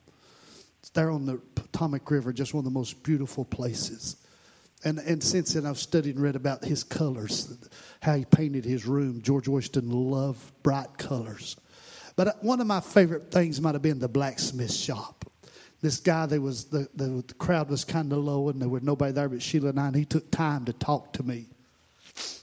It's 0.79 0.89
there 0.89 1.11
on 1.11 1.25
the 1.25 1.37
Potomac 1.55 2.09
River, 2.09 2.33
just 2.33 2.53
one 2.53 2.61
of 2.61 2.65
the 2.65 2.71
most 2.71 3.03
beautiful 3.03 3.45
places. 3.45 4.15
And, 4.83 4.97
and 4.97 5.23
since 5.23 5.53
then, 5.53 5.67
I've 5.67 5.77
studied 5.77 6.15
and 6.15 6.23
read 6.23 6.35
about 6.35 6.65
his 6.65 6.83
colors, 6.83 7.55
how 8.01 8.15
he 8.15 8.25
painted 8.25 8.65
his 8.65 8.87
room. 8.87 9.21
George 9.21 9.47
Washington 9.47 9.91
loved 9.91 10.51
bright 10.63 10.97
colors. 10.97 11.55
But 12.15 12.29
uh, 12.29 12.33
one 12.41 12.59
of 12.59 12.65
my 12.65 12.79
favorite 12.79 13.31
things 13.31 13.61
might 13.61 13.75
have 13.75 13.83
been 13.83 13.99
the 13.99 14.07
blacksmith 14.07 14.73
shop. 14.73 15.31
This 15.81 15.99
guy, 15.99 16.25
there 16.25 16.41
was 16.41 16.65
the, 16.65 16.87
the, 16.95 17.23
the 17.27 17.33
crowd 17.35 17.69
was 17.69 17.85
kind 17.85 18.11
of 18.11 18.19
low, 18.19 18.49
and 18.49 18.59
there 18.59 18.69
was 18.69 18.81
nobody 18.81 19.11
there 19.11 19.29
but 19.29 19.43
Sheila 19.43 19.69
and 19.69 19.79
I, 19.79 19.87
and 19.87 19.95
he 19.95 20.05
took 20.05 20.31
time 20.31 20.65
to 20.65 20.73
talk 20.73 21.13
to 21.13 21.23
me 21.23 21.47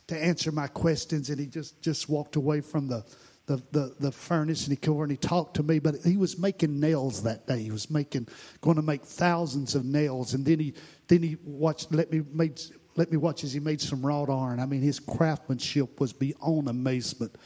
to 0.08 0.16
answer 0.16 0.50
my 0.50 0.66
questions, 0.66 1.30
and 1.30 1.38
he 1.38 1.46
just, 1.46 1.80
just 1.80 2.08
walked 2.08 2.36
away 2.36 2.60
from 2.60 2.88
the, 2.88 3.04
the, 3.46 3.62
the, 3.72 3.94
the 4.00 4.12
furnace 4.12 4.64
and 4.64 4.72
he 4.72 4.76
came 4.76 4.94
over 4.94 5.04
and 5.04 5.10
he 5.10 5.16
talked 5.16 5.54
to 5.56 5.62
me. 5.62 5.78
But 5.78 5.96
he 6.04 6.16
was 6.16 6.38
making 6.38 6.78
nails 6.80 7.22
that 7.22 7.46
day. 7.46 7.62
He 7.62 7.70
was 7.70 7.90
making, 7.90 8.28
going 8.60 8.76
to 8.76 8.82
make 8.82 9.02
thousands 9.04 9.74
of 9.74 9.84
nails, 9.84 10.34
and 10.34 10.44
then 10.44 10.60
he 10.60 10.74
then 11.08 11.22
he 11.22 11.36
watched 11.44 11.92
let 11.92 12.10
me 12.10 12.22
made 12.32 12.60
let 12.96 13.10
me 13.10 13.16
watch 13.16 13.44
as 13.44 13.52
he 13.52 13.60
made 13.60 13.80
some 13.80 14.04
wrought 14.04 14.28
iron. 14.28 14.60
I 14.60 14.66
mean, 14.66 14.82
his 14.82 14.98
craftsmanship 14.98 16.00
was 16.00 16.12
beyond 16.12 16.68
amazement 16.68 17.36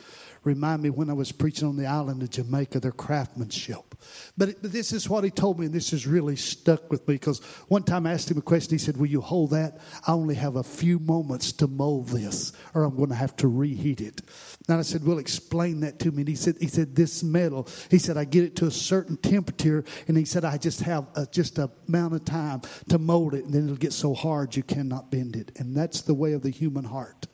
remind 0.45 0.83
me 0.83 0.91
when 0.91 1.11
I 1.11 1.13
was 1.13 1.33
preaching 1.33 1.69
on 1.69 1.77
the 1.77 1.87
island 1.87 2.23
of 2.23 2.31
Jamaica, 2.31 2.81
their 2.81 2.93
craftsmanship. 2.93 3.95
But, 4.37 4.51
it, 4.51 4.63
but 4.63 4.73
this 4.73 4.93
is 4.93 5.09
what 5.09 5.25
he 5.25 5.31
told 5.31 5.59
me, 5.59 5.67
and 5.67 5.75
this 5.75 5.91
has 5.93 6.07
really 6.07 6.37
stuck 6.37 6.91
with 6.91 7.07
me 7.07 7.15
because 7.15 7.41
one 7.69 7.83
time 7.83 8.07
I 8.07 8.13
asked 8.13 8.31
him 8.31 8.39
a 8.39 8.43
question. 8.43 8.73
He 8.73 8.79
said, 8.79 8.97
Will 8.97 9.07
you 9.07 9.21
hold 9.21 9.51
that? 9.51 9.79
I 10.07 10.13
only 10.13 10.35
have 10.35 10.57
a 10.57 10.63
few 10.63 10.99
moments 10.99 11.53
to 11.53 11.67
mold 11.67 12.09
this, 12.09 12.53
or 12.75 12.85
I'm 12.85 12.97
going 12.97 13.11
to 13.11 13.15
have 13.15 13.37
to 13.37 13.49
reheat 13.49 14.01
it. 14.01 14.23
And 14.69 14.79
I 14.79 14.83
said, 14.83 15.07
Well, 15.07 15.19
explain 15.19 15.81
that 15.81 15.99
to 16.01 16.11
me. 16.11 16.23
And 16.23 16.29
he 16.29 16.35
said, 16.35 16.57
he 16.61 16.69
said 16.69 16.97
This 16.97 17.23
metal, 17.23 17.69
he 17.91 17.99
said, 17.99 18.17
I 18.17 18.25
get 18.25 18.45
it 18.45 18.57
to 18.57 18.67
a 18.67 18.71
certain 18.71 19.17
temperature, 19.17 19.85
and 20.09 20.17
he 20.17 20.25
said, 20.25 20.45
I 20.45 20.57
just 20.59 20.81
have 20.81 21.07
a, 21.15 21.27
just 21.27 21.59
a 21.59 21.71
amount 21.89 22.15
of 22.15 22.25
time 22.25 22.63
to 22.89 22.99
mold 22.99 23.35
it, 23.35 23.45
and 23.45 23.53
then 23.53 23.65
it'll 23.65 23.77
get 23.77 23.93
so 23.93 24.15
hard 24.15 24.57
you 24.57 24.63
cannot 24.63 25.11
bend 25.11 25.37
it. 25.37 25.53
And 25.59 25.77
that's 25.77 26.03
the 26.03 26.15
way 26.15 26.33
of 26.33 26.43
the 26.43 26.51
human 26.51 26.85
heart. 26.85 27.27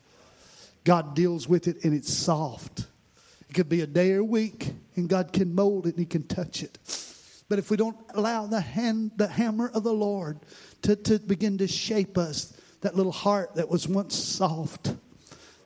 God 0.83 1.15
deals 1.15 1.47
with 1.47 1.67
it, 1.67 1.83
and 1.83 1.93
it's 1.93 2.13
soft. 2.13 2.87
It 3.49 3.53
could 3.53 3.69
be 3.69 3.81
a 3.81 3.87
day 3.87 4.11
or 4.13 4.19
a 4.19 4.23
week, 4.23 4.73
and 4.95 5.09
God 5.09 5.33
can 5.33 5.55
mold 5.55 5.87
it 5.87 5.91
and 5.91 5.99
He 5.99 6.05
can 6.05 6.23
touch 6.23 6.63
it. 6.63 6.77
But 7.49 7.57
if 7.57 7.71
we 7.71 7.77
don't 7.77 7.97
allow 8.13 8.45
the 8.45 8.61
hand, 8.61 9.11
the 9.15 9.27
hammer 9.27 9.71
of 9.73 9.83
the 9.83 9.93
Lord 9.93 10.39
to, 10.83 10.95
to 10.95 11.19
begin 11.19 11.57
to 11.57 11.67
shape 11.67 12.17
us, 12.17 12.55
that 12.81 12.95
little 12.95 13.11
heart 13.11 13.55
that 13.55 13.67
was 13.67 13.87
once 13.87 14.15
soft, 14.15 14.95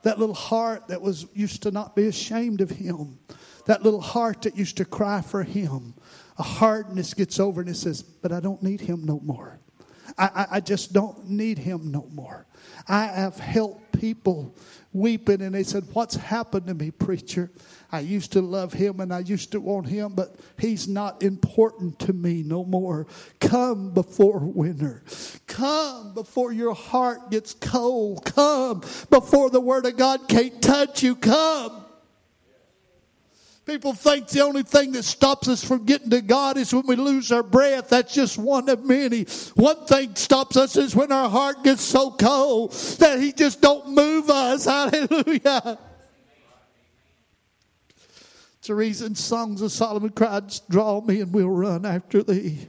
that 0.03 0.17
little 0.17 0.35
heart 0.35 0.87
that 0.87 1.01
was 1.01 1.27
used 1.33 1.63
to 1.63 1.71
not 1.71 1.95
be 1.95 2.07
ashamed 2.07 2.61
of 2.61 2.69
Him, 2.69 3.19
that 3.65 3.83
little 3.83 4.01
heart 4.01 4.43
that 4.43 4.57
used 4.57 4.77
to 4.77 4.85
cry 4.85 5.21
for 5.21 5.43
Him, 5.43 5.93
a 6.37 6.43
hardness 6.43 7.13
gets 7.13 7.39
over 7.39 7.61
and 7.61 7.69
it 7.69 7.75
says, 7.75 8.01
But 8.01 8.31
I 8.31 8.39
don't 8.39 8.63
need 8.63 8.81
Him 8.81 9.03
no 9.03 9.19
more. 9.19 9.59
I, 10.17 10.47
I 10.51 10.59
just 10.59 10.93
don't 10.93 11.29
need 11.29 11.57
him 11.57 11.91
no 11.91 12.07
more. 12.13 12.45
I 12.87 13.05
have 13.05 13.39
helped 13.39 13.99
people 13.99 14.55
weeping 14.91 15.41
and 15.41 15.55
they 15.55 15.63
said, 15.63 15.85
What's 15.93 16.15
happened 16.15 16.67
to 16.67 16.73
me, 16.73 16.91
preacher? 16.91 17.51
I 17.91 17.99
used 17.99 18.31
to 18.33 18.41
love 18.41 18.73
him 18.73 18.99
and 18.99 19.13
I 19.13 19.19
used 19.19 19.51
to 19.51 19.59
want 19.59 19.87
him, 19.87 20.13
but 20.13 20.35
he's 20.57 20.87
not 20.87 21.23
important 21.23 21.99
to 21.99 22.13
me 22.13 22.43
no 22.43 22.63
more. 22.63 23.07
Come 23.39 23.91
before 23.91 24.39
winter. 24.39 25.03
Come 25.47 26.13
before 26.13 26.51
your 26.51 26.73
heart 26.73 27.31
gets 27.31 27.53
cold. 27.53 28.25
Come 28.25 28.81
before 29.09 29.49
the 29.49 29.61
word 29.61 29.85
of 29.85 29.97
God 29.97 30.27
can't 30.27 30.61
touch 30.61 31.03
you. 31.03 31.15
Come. 31.15 31.82
People 33.65 33.93
think 33.93 34.27
the 34.27 34.41
only 34.41 34.63
thing 34.63 34.91
that 34.91 35.03
stops 35.03 35.47
us 35.47 35.63
from 35.63 35.85
getting 35.85 36.09
to 36.09 36.21
God 36.21 36.57
is 36.57 36.73
when 36.73 36.85
we 36.85 36.97
lose 36.97 37.31
our 37.31 37.43
breath. 37.43 37.89
That's 37.89 38.13
just 38.13 38.37
one 38.37 38.67
of 38.67 38.83
many. 38.83 39.23
One 39.55 39.85
thing 39.85 40.15
stops 40.15 40.57
us 40.57 40.75
is 40.75 40.93
when 40.93 41.13
our 41.13 41.29
heart 41.29 41.63
gets 41.63 41.81
so 41.81 42.11
cold 42.11 42.73
that 42.99 43.19
He 43.21 43.31
just 43.31 43.61
don't 43.61 43.91
move 43.91 44.29
us. 44.29 44.65
Hallelujah. 44.73 45.79
It's 48.59 48.69
reason 48.69 49.15
songs 49.15 49.61
of 49.61 49.71
Solomon 49.71 50.09
cried, 50.09 50.53
Draw 50.69 51.01
me 51.01 51.21
and 51.21 51.33
we'll 51.33 51.49
run 51.49 51.85
after 51.85 52.21
thee. 52.21 52.67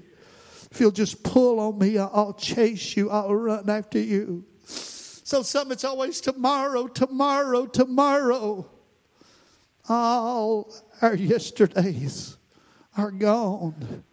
If 0.71 0.81
you'll 0.81 0.93
just 0.93 1.25
pull 1.25 1.59
on 1.59 1.79
me, 1.79 1.99
I'll 1.99 2.35
chase 2.35 2.97
you, 2.97 3.11
I'll 3.11 3.35
run 3.35 3.69
after 3.69 3.99
you. 3.99 4.45
So 4.65 5.43
some 5.43 5.73
it's 5.73 5.85
always 5.85 6.21
tomorrow, 6.21 6.87
tomorrow, 6.87 7.67
tomorrow. 7.67 8.71
All 9.89 10.73
our 11.03 11.15
yesterdays 11.15 12.39
are 12.97 13.11
gone. 13.11 14.05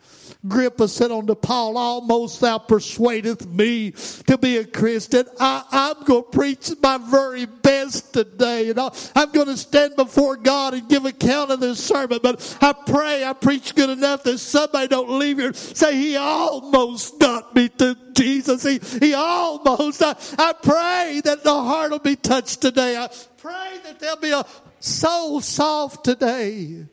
Agrippa 0.43 0.87
said 0.87 1.11
unto 1.11 1.35
Paul, 1.35 1.77
Almost 1.77 2.41
thou 2.41 2.57
persuadeth 2.57 3.47
me 3.47 3.91
to 4.27 4.37
be 4.37 4.57
a 4.57 4.65
Christian. 4.65 5.25
I, 5.39 5.63
am 5.71 6.03
going 6.05 6.23
to 6.23 6.29
preach 6.29 6.71
my 6.81 6.97
very 6.97 7.45
best 7.45 8.13
today. 8.13 8.71
And 8.71 8.79
I, 8.79 8.91
I'm 9.15 9.31
going 9.31 9.47
to 9.47 9.57
stand 9.57 9.95
before 9.95 10.37
God 10.37 10.73
and 10.73 10.89
give 10.89 11.05
account 11.05 11.51
of 11.51 11.59
this 11.59 11.83
sermon. 11.83 12.19
But 12.23 12.57
I 12.61 12.73
pray 12.73 13.23
I 13.23 13.33
preach 13.33 13.75
good 13.75 13.89
enough 13.89 14.23
that 14.23 14.39
somebody 14.39 14.87
don't 14.87 15.19
leave 15.19 15.37
here 15.37 15.53
say, 15.53 15.95
He 15.95 16.15
almost 16.15 17.19
got 17.19 17.55
me 17.55 17.69
to 17.69 17.95
Jesus. 18.13 18.63
He, 18.63 18.79
he 18.99 19.13
almost. 19.13 20.01
I, 20.01 20.15
I 20.37 20.53
pray 20.53 21.21
that 21.23 21.43
the 21.43 21.53
heart 21.53 21.91
will 21.91 21.99
be 21.99 22.15
touched 22.15 22.61
today. 22.61 22.97
I 22.97 23.09
pray 23.37 23.79
that 23.83 23.99
there'll 23.99 24.17
be 24.17 24.31
a 24.31 24.45
soul 24.79 25.41
soft 25.41 26.03
today. 26.03 26.85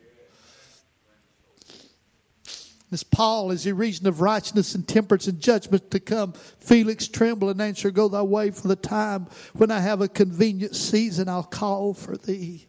As 2.91 3.03
Paul, 3.03 3.51
as 3.51 3.65
he 3.65 3.71
reasoned 3.71 4.07
of 4.07 4.19
righteousness 4.19 4.73
and 4.73 4.87
temperance 4.87 5.27
and 5.27 5.39
judgment 5.39 5.91
to 5.91 5.99
come, 5.99 6.33
Felix 6.59 7.07
tremble 7.07 7.49
and 7.49 7.61
answer, 7.61 7.91
Go 7.91 8.07
thy 8.07 8.23
way 8.23 8.49
for 8.49 8.67
the 8.67 8.75
time 8.75 9.27
when 9.53 9.69
I 9.69 9.79
have 9.79 10.01
a 10.01 10.07
convenient 10.07 10.75
season, 10.75 11.29
I'll 11.29 11.43
call 11.43 11.93
for 11.93 12.17
thee. 12.17 12.67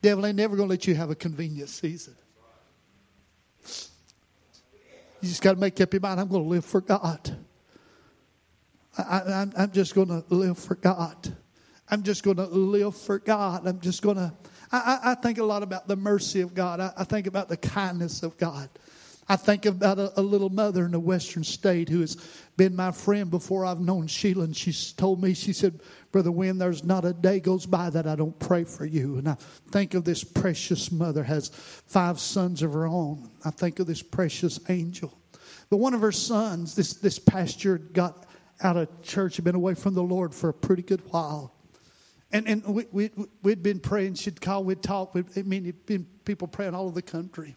Devil 0.00 0.24
ain't 0.24 0.36
never 0.36 0.56
going 0.56 0.68
to 0.68 0.70
let 0.70 0.86
you 0.86 0.94
have 0.94 1.10
a 1.10 1.14
convenient 1.14 1.68
season. 1.68 2.14
You 5.20 5.28
just 5.28 5.42
got 5.42 5.54
to 5.54 5.58
make 5.58 5.80
up 5.80 5.92
your 5.92 6.00
mind, 6.00 6.20
I'm 6.20 6.28
going 6.28 6.44
to 6.44 6.48
live 6.48 6.64
for 6.64 6.80
God. 6.80 7.36
I, 8.98 9.46
am 9.56 9.70
just 9.72 9.94
going 9.94 10.08
to 10.08 10.24
live 10.30 10.58
for 10.58 10.76
God. 10.76 11.36
I'm 11.90 12.02
just 12.02 12.22
going 12.22 12.38
to 12.38 12.46
live 12.46 12.96
for 12.96 13.18
God. 13.18 13.66
I'm 13.66 13.80
just 13.80 14.02
going 14.02 14.16
to. 14.16 14.32
I, 14.72 14.98
I, 15.04 15.14
think 15.14 15.38
a 15.38 15.44
lot 15.44 15.62
about 15.62 15.86
the 15.86 15.96
mercy 15.96 16.40
of 16.40 16.54
God. 16.54 16.80
I, 16.80 16.92
I 16.96 17.04
think 17.04 17.26
about 17.26 17.48
the 17.48 17.56
kindness 17.56 18.22
of 18.22 18.36
God. 18.36 18.68
I 19.28 19.34
think 19.34 19.66
about 19.66 19.98
a, 19.98 20.20
a, 20.20 20.22
little 20.22 20.50
mother 20.50 20.86
in 20.86 20.94
a 20.94 21.00
western 21.00 21.42
state 21.42 21.88
who 21.88 22.00
has 22.00 22.16
been 22.56 22.76
my 22.76 22.92
friend 22.92 23.28
before 23.28 23.66
I've 23.66 23.80
known 23.80 24.06
Sheila. 24.06 24.44
And 24.44 24.56
she's 24.56 24.92
told 24.92 25.20
me, 25.20 25.34
she 25.34 25.52
said, 25.52 25.80
Brother 26.12 26.30
Wynn, 26.30 26.58
there's 26.58 26.84
not 26.84 27.04
a 27.04 27.12
day 27.12 27.40
goes 27.40 27.66
by 27.66 27.90
that 27.90 28.06
I 28.06 28.14
don't 28.14 28.38
pray 28.38 28.62
for 28.62 28.86
you. 28.86 29.18
And 29.18 29.28
I 29.28 29.36
think 29.72 29.94
of 29.94 30.04
this 30.04 30.22
precious 30.22 30.92
mother, 30.92 31.24
has 31.24 31.48
five 31.48 32.20
sons 32.20 32.62
of 32.62 32.72
her 32.72 32.86
own. 32.86 33.28
I 33.44 33.50
think 33.50 33.80
of 33.80 33.88
this 33.88 34.02
precious 34.02 34.60
angel. 34.68 35.18
But 35.70 35.78
one 35.78 35.94
of 35.94 36.02
her 36.02 36.12
sons, 36.12 36.76
this, 36.76 36.94
this 36.94 37.18
pastor, 37.18 37.78
got 37.78 38.26
out 38.62 38.76
of 38.76 39.02
church, 39.02 39.36
had 39.36 39.44
been 39.44 39.56
away 39.56 39.74
from 39.74 39.94
the 39.94 40.02
Lord 40.02 40.32
for 40.32 40.50
a 40.50 40.54
pretty 40.54 40.82
good 40.82 41.02
while. 41.10 41.52
And, 42.30 42.46
and 42.46 42.64
we, 42.64 42.86
we, 42.92 43.10
we'd 43.42 43.62
been 43.62 43.80
praying, 43.80 44.14
she'd 44.14 44.40
call, 44.40 44.62
we'd 44.62 44.82
talk. 44.82 45.14
We'd, 45.14 45.26
I 45.36 45.42
mean, 45.42 45.64
it'd 45.64 45.86
been 45.86 46.06
people 46.24 46.46
praying 46.46 46.74
all 46.74 46.86
over 46.86 46.94
the 46.94 47.02
country. 47.02 47.56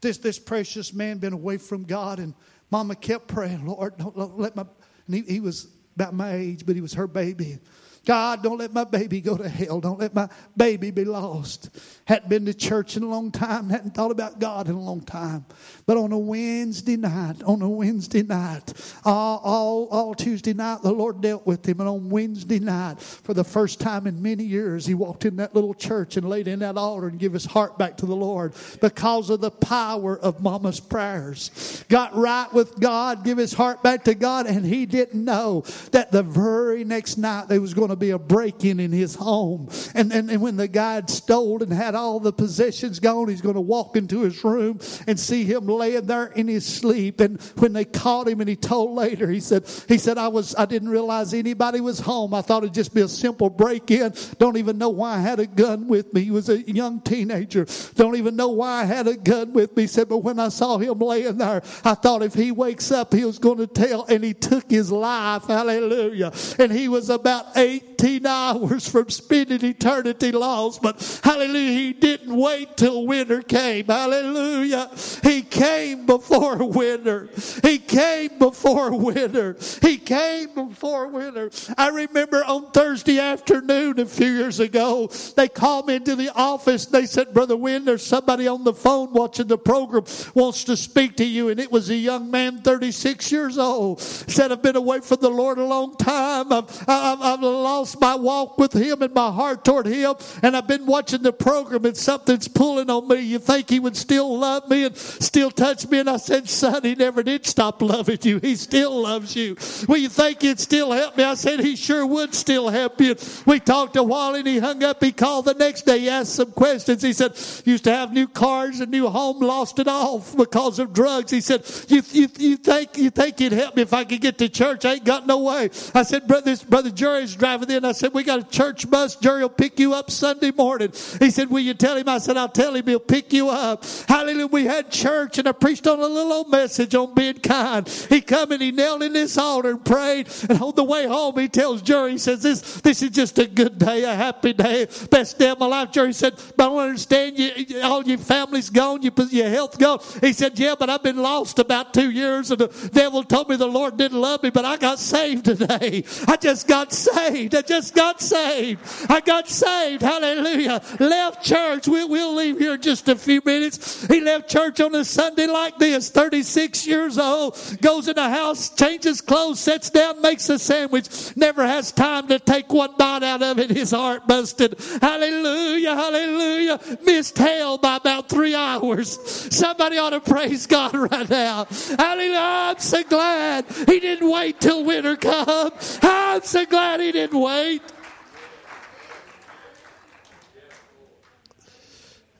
This, 0.00 0.18
this 0.18 0.38
precious 0.38 0.92
man 0.92 1.18
been 1.18 1.32
away 1.32 1.58
from 1.58 1.84
God, 1.84 2.18
and 2.18 2.34
Mama 2.70 2.94
kept 2.94 3.28
praying, 3.28 3.66
Lord, 3.66 3.98
don't 3.98 4.38
let 4.38 4.56
my. 4.56 4.64
And 5.06 5.14
he, 5.14 5.22
he 5.22 5.40
was 5.40 5.68
about 5.96 6.14
my 6.14 6.34
age, 6.34 6.64
but 6.64 6.74
he 6.74 6.80
was 6.80 6.94
her 6.94 7.06
baby. 7.06 7.58
God, 8.06 8.42
don't 8.42 8.58
let 8.58 8.72
my 8.72 8.84
baby 8.84 9.20
go 9.20 9.36
to 9.36 9.48
hell. 9.48 9.80
Don't 9.80 10.00
let 10.00 10.14
my 10.14 10.28
baby 10.56 10.90
be 10.90 11.04
lost. 11.04 11.68
Hadn't 12.06 12.30
been 12.30 12.46
to 12.46 12.54
church 12.54 12.96
in 12.96 13.02
a 13.02 13.08
long 13.08 13.30
time, 13.30 13.68
hadn't 13.68 13.94
thought 13.94 14.10
about 14.10 14.38
God 14.38 14.68
in 14.68 14.74
a 14.74 14.80
long 14.80 15.02
time. 15.02 15.44
But 15.86 15.98
on 15.98 16.10
a 16.12 16.18
Wednesday 16.18 16.96
night, 16.96 17.42
on 17.44 17.60
a 17.60 17.68
Wednesday 17.68 18.22
night, 18.22 18.72
all, 19.04 19.40
all, 19.44 19.88
all 19.88 20.14
Tuesday 20.14 20.54
night, 20.54 20.82
the 20.82 20.92
Lord 20.92 21.20
dealt 21.20 21.46
with 21.46 21.68
him. 21.68 21.80
And 21.80 21.88
on 21.88 22.08
Wednesday 22.08 22.58
night, 22.58 23.00
for 23.00 23.34
the 23.34 23.44
first 23.44 23.80
time 23.80 24.06
in 24.06 24.22
many 24.22 24.44
years, 24.44 24.86
he 24.86 24.94
walked 24.94 25.26
in 25.26 25.36
that 25.36 25.54
little 25.54 25.74
church 25.74 26.16
and 26.16 26.28
laid 26.28 26.48
in 26.48 26.60
that 26.60 26.78
altar 26.78 27.08
and 27.08 27.18
gave 27.18 27.34
his 27.34 27.44
heart 27.44 27.76
back 27.76 27.98
to 27.98 28.06
the 28.06 28.16
Lord 28.16 28.54
because 28.80 29.28
of 29.28 29.40
the 29.40 29.50
power 29.50 30.18
of 30.18 30.42
Mama's 30.42 30.80
prayers. 30.80 31.84
Got 31.88 32.16
right 32.16 32.52
with 32.52 32.80
God, 32.80 33.24
give 33.24 33.36
his 33.36 33.52
heart 33.52 33.82
back 33.82 34.04
to 34.04 34.14
God, 34.14 34.46
and 34.46 34.64
he 34.64 34.86
didn't 34.86 35.22
know 35.22 35.64
that 35.92 36.10
the 36.10 36.22
very 36.22 36.82
next 36.82 37.18
night 37.18 37.48
there 37.48 37.60
was 37.60 37.74
going 37.74 37.89
to 37.90 37.96
be 37.96 38.10
a 38.10 38.18
break 38.18 38.64
in 38.64 38.80
in 38.80 38.92
his 38.92 39.14
home. 39.14 39.68
And, 39.94 40.12
and, 40.12 40.30
and 40.30 40.40
when 40.40 40.56
the 40.56 40.68
guy 40.68 40.94
had 40.94 41.10
stole 41.10 41.62
and 41.62 41.72
had 41.72 41.94
all 41.94 42.20
the 42.20 42.32
possessions 42.32 43.00
gone, 43.00 43.28
he's 43.28 43.40
going 43.40 43.54
to 43.54 43.60
walk 43.60 43.96
into 43.96 44.20
his 44.22 44.42
room 44.44 44.80
and 45.06 45.18
see 45.18 45.44
him 45.44 45.66
laying 45.66 46.06
there 46.06 46.26
in 46.26 46.48
his 46.48 46.66
sleep. 46.66 47.20
And 47.20 47.40
when 47.58 47.72
they 47.72 47.84
caught 47.84 48.28
him 48.28 48.40
and 48.40 48.48
he 48.48 48.56
told 48.56 48.96
later, 48.96 49.30
he 49.30 49.40
said, 49.40 49.68
he 49.88 49.98
said, 49.98 50.18
I 50.18 50.28
was, 50.28 50.54
I 50.56 50.66
didn't 50.66 50.88
realize 50.88 51.34
anybody 51.34 51.80
was 51.80 52.00
home. 52.00 52.34
I 52.34 52.42
thought 52.42 52.62
it'd 52.62 52.74
just 52.74 52.94
be 52.94 53.00
a 53.00 53.08
simple 53.08 53.50
break 53.50 53.90
in. 53.90 54.12
Don't 54.38 54.56
even 54.56 54.78
know 54.78 54.90
why 54.90 55.14
I 55.14 55.18
had 55.18 55.40
a 55.40 55.46
gun 55.46 55.88
with 55.88 56.12
me. 56.12 56.24
He 56.24 56.30
was 56.30 56.48
a 56.48 56.60
young 56.70 57.00
teenager. 57.00 57.66
Don't 57.94 58.16
even 58.16 58.36
know 58.36 58.48
why 58.48 58.82
I 58.82 58.84
had 58.84 59.06
a 59.06 59.16
gun 59.16 59.52
with 59.52 59.76
me. 59.76 59.84
He 59.84 59.86
said, 59.86 60.08
but 60.08 60.18
when 60.18 60.38
I 60.38 60.48
saw 60.48 60.78
him 60.78 60.98
laying 60.98 61.38
there, 61.38 61.62
I 61.84 61.94
thought 61.94 62.22
if 62.22 62.34
he 62.34 62.52
wakes 62.52 62.90
up, 62.92 63.12
he 63.12 63.24
was 63.24 63.38
going 63.38 63.58
to 63.58 63.66
tell. 63.66 64.04
And 64.06 64.22
he 64.22 64.34
took 64.34 64.70
his 64.70 64.92
life. 64.92 65.44
Hallelujah. 65.44 66.32
And 66.58 66.72
he 66.72 66.88
was 66.88 67.10
about 67.10 67.56
eight 67.56 67.79
18 68.00 68.26
hours 68.26 68.88
from 68.88 69.10
spending 69.10 69.64
eternity 69.64 70.32
lost. 70.32 70.82
But 70.82 71.20
hallelujah, 71.22 71.72
he 71.72 71.92
didn't 71.92 72.34
wait 72.34 72.76
till 72.76 73.06
winter 73.06 73.42
came. 73.42 73.86
Hallelujah. 73.86 74.90
He 75.22 75.42
came 75.42 76.06
before 76.06 76.56
winter. 76.64 77.28
He 77.62 77.78
came 77.78 78.38
before 78.38 78.96
winter. 78.96 79.56
He 79.82 79.98
came 79.98 80.54
before 80.54 81.08
winter. 81.08 81.50
I 81.76 81.88
remember 81.88 82.44
on 82.44 82.70
Thursday 82.70 83.18
afternoon 83.18 83.98
a 84.00 84.06
few 84.06 84.30
years 84.30 84.60
ago, 84.60 85.10
they 85.36 85.48
called 85.48 85.86
me 85.86 85.96
into 85.96 86.16
the 86.16 86.30
office. 86.34 86.86
They 86.86 87.06
said, 87.06 87.34
Brother 87.34 87.56
Wynn, 87.56 87.84
there's 87.84 88.04
somebody 88.04 88.48
on 88.48 88.64
the 88.64 88.74
phone 88.74 89.12
watching 89.12 89.46
the 89.46 89.58
program 89.58 90.04
wants 90.34 90.64
to 90.64 90.76
speak 90.76 91.16
to 91.16 91.24
you. 91.24 91.48
And 91.48 91.60
it 91.60 91.70
was 91.70 91.90
a 91.90 91.94
young 91.94 92.30
man, 92.30 92.62
36 92.62 93.30
years 93.30 93.58
old. 93.58 94.00
Said, 94.00 94.52
I've 94.52 94.62
been 94.62 94.76
away 94.76 95.00
from 95.00 95.18
the 95.20 95.30
Lord 95.30 95.58
a 95.58 95.64
long 95.64 95.96
time. 95.96 96.52
I've, 96.52 96.84
I've, 96.88 97.20
I've 97.20 97.42
lost 97.70 98.00
my 98.00 98.16
walk 98.16 98.58
with 98.58 98.72
Him 98.72 99.00
and 99.00 99.14
my 99.14 99.30
heart 99.30 99.64
toward 99.64 99.86
Him, 99.86 100.14
and 100.42 100.56
I've 100.56 100.66
been 100.66 100.86
watching 100.86 101.22
the 101.22 101.32
program 101.32 101.84
and 101.84 101.96
something's 101.96 102.48
pulling 102.48 102.90
on 102.90 103.06
me. 103.06 103.20
You 103.20 103.38
think 103.38 103.70
He 103.70 103.78
would 103.78 103.96
still 103.96 104.38
love 104.38 104.68
me 104.68 104.84
and 104.84 104.96
still 104.96 105.50
touch 105.50 105.88
me? 105.88 106.00
And 106.00 106.10
I 106.10 106.16
said, 106.16 106.48
Son, 106.48 106.82
He 106.82 106.94
never 106.94 107.22
did 107.22 107.46
stop 107.46 107.80
loving 107.80 108.18
you. 108.22 108.38
He 108.38 108.56
still 108.56 109.02
loves 109.02 109.36
you. 109.36 109.56
Well, 109.88 109.98
you 109.98 110.08
think 110.08 110.42
He'd 110.42 110.58
still 110.58 110.90
help 110.90 111.16
me? 111.16 111.22
I 111.22 111.34
said, 111.34 111.60
He 111.60 111.76
sure 111.76 112.04
would 112.04 112.34
still 112.34 112.68
help 112.68 113.00
you. 113.00 113.14
We 113.46 113.60
talked 113.60 113.96
a 113.96 114.02
while 114.02 114.34
and 114.34 114.46
He 114.46 114.58
hung 114.58 114.82
up. 114.82 115.02
He 115.02 115.12
called 115.12 115.44
the 115.44 115.54
next 115.54 115.82
day. 115.82 116.00
He 116.00 116.08
asked 116.08 116.34
some 116.34 116.50
questions. 116.50 117.02
He 117.02 117.12
said, 117.12 117.32
Used 117.64 117.84
to 117.84 117.92
have 117.92 118.12
new 118.12 118.26
cars, 118.26 118.80
and 118.80 118.90
new 118.90 119.08
home, 119.08 119.40
lost 119.40 119.78
it 119.78 119.86
all 119.86 120.24
because 120.36 120.80
of 120.80 120.92
drugs. 120.92 121.30
He 121.30 121.40
said, 121.40 121.62
You, 121.88 122.02
you, 122.10 122.28
you 122.36 122.56
think 122.56 122.98
you 122.98 123.10
think 123.10 123.38
He'd 123.38 123.52
help 123.52 123.76
me 123.76 123.82
if 123.82 123.92
I 123.92 124.04
could 124.04 124.20
get 124.20 124.38
to 124.38 124.48
church? 124.48 124.84
I 124.84 124.94
ain't 124.94 125.04
got 125.04 125.26
no 125.26 125.38
way. 125.38 125.70
I 125.94 126.02
said, 126.02 126.26
Brother, 126.26 126.56
Brother 126.68 126.90
Jerry's 126.90 127.36
driving 127.36 127.59
in. 127.68 127.84
I 127.84 127.92
said, 127.92 128.14
We 128.14 128.22
got 128.22 128.38
a 128.38 128.44
church 128.44 128.88
bus. 128.88 129.16
Jerry 129.16 129.42
will 129.42 129.48
pick 129.48 129.78
you 129.80 129.92
up 129.92 130.10
Sunday 130.10 130.52
morning. 130.52 130.92
He 131.18 131.30
said, 131.30 131.50
Will 131.50 131.60
you 131.60 131.74
tell 131.74 131.96
him? 131.96 132.08
I 132.08 132.18
said, 132.18 132.36
I'll 132.36 132.48
tell 132.48 132.74
him 132.74 132.86
he'll 132.86 133.00
pick 133.00 133.32
you 133.32 133.48
up. 133.50 133.84
Hallelujah. 134.08 134.46
We 134.46 134.64
had 134.64 134.90
church 134.90 135.38
and 135.38 135.48
I 135.48 135.52
preached 135.52 135.86
on 135.86 135.98
a 135.98 136.06
little 136.06 136.32
old 136.32 136.50
message 136.50 136.94
on 136.94 137.14
being 137.14 137.40
kind. 137.40 137.88
He 137.88 138.20
come 138.20 138.52
and 138.52 138.62
he 138.62 138.72
knelt 138.72 139.02
in 139.02 139.12
this 139.12 139.36
altar 139.36 139.70
and 139.70 139.84
prayed. 139.84 140.28
And 140.48 140.60
on 140.62 140.74
the 140.74 140.84
way 140.84 141.06
home, 141.06 141.38
he 141.38 141.48
tells 141.48 141.82
Jerry, 141.82 142.12
he 142.12 142.18
says, 142.18 142.42
This 142.42 142.80
this 142.80 143.02
is 143.02 143.10
just 143.10 143.38
a 143.38 143.46
good 143.46 143.78
day, 143.78 144.04
a 144.04 144.14
happy 144.14 144.52
day, 144.52 144.86
best 145.10 145.38
day 145.38 145.50
of 145.50 145.58
my 145.58 145.66
life. 145.66 145.90
Jerry 145.90 146.12
said, 146.12 146.34
But 146.56 146.66
I 146.66 146.68
don't 146.68 146.78
understand 146.78 147.38
you 147.38 147.80
all 147.82 148.04
your 148.04 148.18
family's 148.18 148.70
gone, 148.70 149.02
your, 149.02 149.12
your 149.30 149.48
health 149.48 149.78
gone. 149.78 150.00
He 150.20 150.32
said, 150.32 150.58
Yeah, 150.58 150.74
but 150.78 150.88
I've 150.88 151.02
been 151.02 151.18
lost 151.18 151.58
about 151.58 151.92
two 151.92 152.10
years 152.10 152.50
and 152.50 152.60
the 152.60 152.90
devil 152.92 153.24
told 153.24 153.48
me 153.48 153.56
the 153.56 153.66
Lord 153.66 153.96
didn't 153.96 154.20
love 154.20 154.42
me, 154.42 154.50
but 154.50 154.64
I 154.64 154.76
got 154.76 154.98
saved 154.98 155.44
today. 155.46 156.04
I 156.26 156.36
just 156.36 156.68
got 156.68 156.92
saved. 156.92 157.49
I 157.54 157.62
just 157.62 157.94
got 157.94 158.20
saved. 158.20 158.80
I 159.08 159.20
got 159.20 159.48
saved. 159.48 160.02
Hallelujah. 160.02 160.80
Left 160.98 161.44
church. 161.44 161.88
We, 161.88 162.04
will 162.04 162.34
leave 162.34 162.58
here 162.58 162.74
in 162.74 162.82
just 162.82 163.08
a 163.08 163.16
few 163.16 163.40
minutes. 163.44 164.06
He 164.06 164.20
left 164.20 164.50
church 164.50 164.80
on 164.80 164.94
a 164.94 165.04
Sunday 165.04 165.46
like 165.46 165.78
this, 165.78 166.10
36 166.10 166.86
years 166.86 167.18
old, 167.18 167.56
goes 167.80 168.08
in 168.08 168.16
the 168.16 168.28
house, 168.28 168.70
changes 168.70 169.20
clothes, 169.20 169.60
sits 169.60 169.90
down, 169.90 170.20
makes 170.20 170.48
a 170.48 170.58
sandwich, 170.58 171.36
never 171.36 171.66
has 171.66 171.92
time 171.92 172.26
to 172.28 172.38
take 172.38 172.72
one 172.72 172.96
bite 172.98 173.22
out 173.22 173.42
of 173.42 173.58
it. 173.58 173.70
His 173.70 173.92
heart 173.92 174.26
busted. 174.26 174.76
Hallelujah. 175.00 175.94
Hallelujah. 175.94 176.80
Missed 177.04 177.38
hell 177.38 177.78
by 177.78 177.96
about 177.96 178.28
three 178.28 178.54
hours. 178.54 179.18
Somebody 179.54 179.98
ought 179.98 180.10
to 180.10 180.20
praise 180.20 180.66
God 180.66 180.94
right 180.94 181.28
now. 181.28 181.66
Hallelujah. 181.98 182.38
I'm 182.40 182.78
so 182.78 183.02
glad 183.04 183.66
he 183.86 184.00
didn't 184.00 184.28
wait 184.28 184.60
till 184.60 184.84
winter 184.84 185.16
come. 185.16 185.72
I'm 186.02 186.42
so 186.42 186.64
glad 186.66 187.00
he 187.00 187.12
didn't 187.12 187.39
wait. 187.40 187.82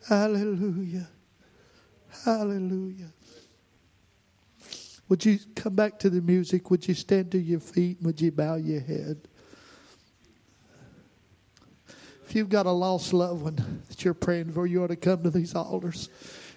Hallelujah. 0.09 1.09
Hallelujah. 2.25 3.13
Would 5.09 5.25
you 5.25 5.39
come 5.55 5.75
back 5.75 5.99
to 6.01 6.11
the 6.11 6.21
music? 6.21 6.71
Would 6.71 6.87
you 6.87 6.95
stand 6.95 7.33
to 7.33 7.39
your 7.39 7.61
feet? 7.61 7.99
Would 8.03 8.21
you 8.21 8.31
bow 8.31 8.57
your 8.57 8.81
head? 8.81 9.29
If 12.27 12.37
you've 12.37 12.49
got 12.49 12.67
a 12.67 12.71
lost 12.71 13.13
loved 13.13 13.43
one 13.43 13.83
that 13.89 14.05
you're 14.05 14.15
praying 14.15 14.53
for, 14.53 14.67
you 14.67 14.85
ought 14.85 14.89
to 14.89 14.97
come 14.97 15.25
to 15.25 15.31
these 15.31 15.55
altars. 15.55 16.09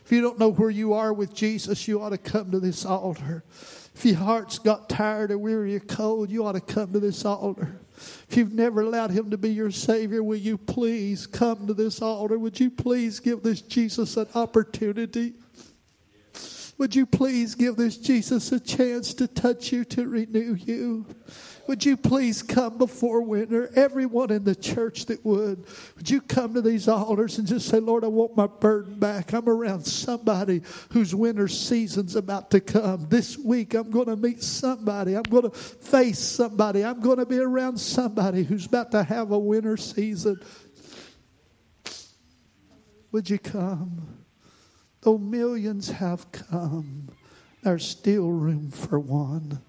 If 0.05 0.11
you 0.11 0.21
don't 0.21 0.37
know 0.37 0.51
where 0.51 0.69
you 0.69 0.93
are 0.93 1.13
with 1.13 1.33
Jesus, 1.33 1.87
you 1.87 2.01
ought 2.01 2.09
to 2.09 2.17
come 2.17 2.51
to 2.51 2.59
this 2.59 2.85
altar. 2.85 3.43
If 3.95 4.05
your 4.05 4.17
heart's 4.17 4.59
got 4.59 4.89
tired 4.89 5.31
or 5.31 5.37
weary 5.37 5.75
or 5.75 5.79
cold, 5.79 6.29
you 6.29 6.45
ought 6.45 6.51
to 6.53 6.61
come 6.61 6.93
to 6.93 6.99
this 6.99 7.25
altar. 7.25 7.79
If 8.29 8.37
you've 8.37 8.53
never 8.53 8.81
allowed 8.81 9.11
Him 9.11 9.29
to 9.31 9.37
be 9.37 9.51
your 9.51 9.71
Savior, 9.71 10.23
will 10.23 10.37
you 10.37 10.57
please 10.57 11.27
come 11.27 11.67
to 11.67 11.73
this 11.73 12.01
altar? 12.01 12.37
Would 12.37 12.59
you 12.59 12.71
please 12.71 13.19
give 13.19 13.43
this 13.43 13.61
Jesus 13.61 14.17
an 14.17 14.27
opportunity? 14.35 15.33
Would 16.77 16.95
you 16.95 17.05
please 17.05 17.55
give 17.55 17.75
this 17.75 17.97
Jesus 17.97 18.51
a 18.51 18.59
chance 18.59 19.13
to 19.15 19.27
touch 19.27 19.71
you, 19.71 19.85
to 19.85 20.07
renew 20.07 20.55
you? 20.55 21.05
Would 21.67 21.85
you 21.85 21.95
please 21.95 22.43
come 22.43 22.77
before 22.77 23.21
winter? 23.21 23.71
Everyone 23.75 24.31
in 24.31 24.43
the 24.43 24.55
church 24.55 25.05
that 25.05 25.23
would. 25.23 25.65
Would 25.95 26.09
you 26.09 26.19
come 26.19 26.53
to 26.55 26.61
these 26.61 26.89
altars 26.89 27.37
and 27.37 27.47
just 27.47 27.69
say, 27.69 27.79
Lord, 27.79 28.03
I 28.03 28.07
want 28.07 28.35
my 28.35 28.47
burden 28.47 28.99
back. 28.99 29.33
I'm 29.33 29.47
around 29.47 29.85
somebody 29.85 30.61
whose 30.91 31.15
winter 31.15 31.47
season's 31.47 32.17
about 32.17 32.51
to 32.51 32.59
come. 32.59 33.07
This 33.09 33.37
week, 33.37 33.75
I'm 33.75 33.91
going 33.91 34.07
to 34.07 34.17
meet 34.17 34.43
somebody. 34.43 35.15
I'm 35.15 35.23
going 35.23 35.49
to 35.49 35.57
face 35.57 36.19
somebody. 36.19 36.83
I'm 36.83 36.99
going 36.99 37.19
to 37.19 37.25
be 37.25 37.39
around 37.39 37.77
somebody 37.77 38.43
who's 38.43 38.65
about 38.65 38.91
to 38.91 39.03
have 39.03 39.31
a 39.31 39.39
winter 39.39 39.77
season. 39.77 40.41
Would 43.13 43.29
you 43.29 43.39
come? 43.39 44.25
Though 45.01 45.17
millions 45.17 45.91
have 45.91 46.31
come, 46.31 47.09
there's 47.61 47.87
still 47.87 48.29
room 48.29 48.71
for 48.71 48.99
one. 48.99 49.61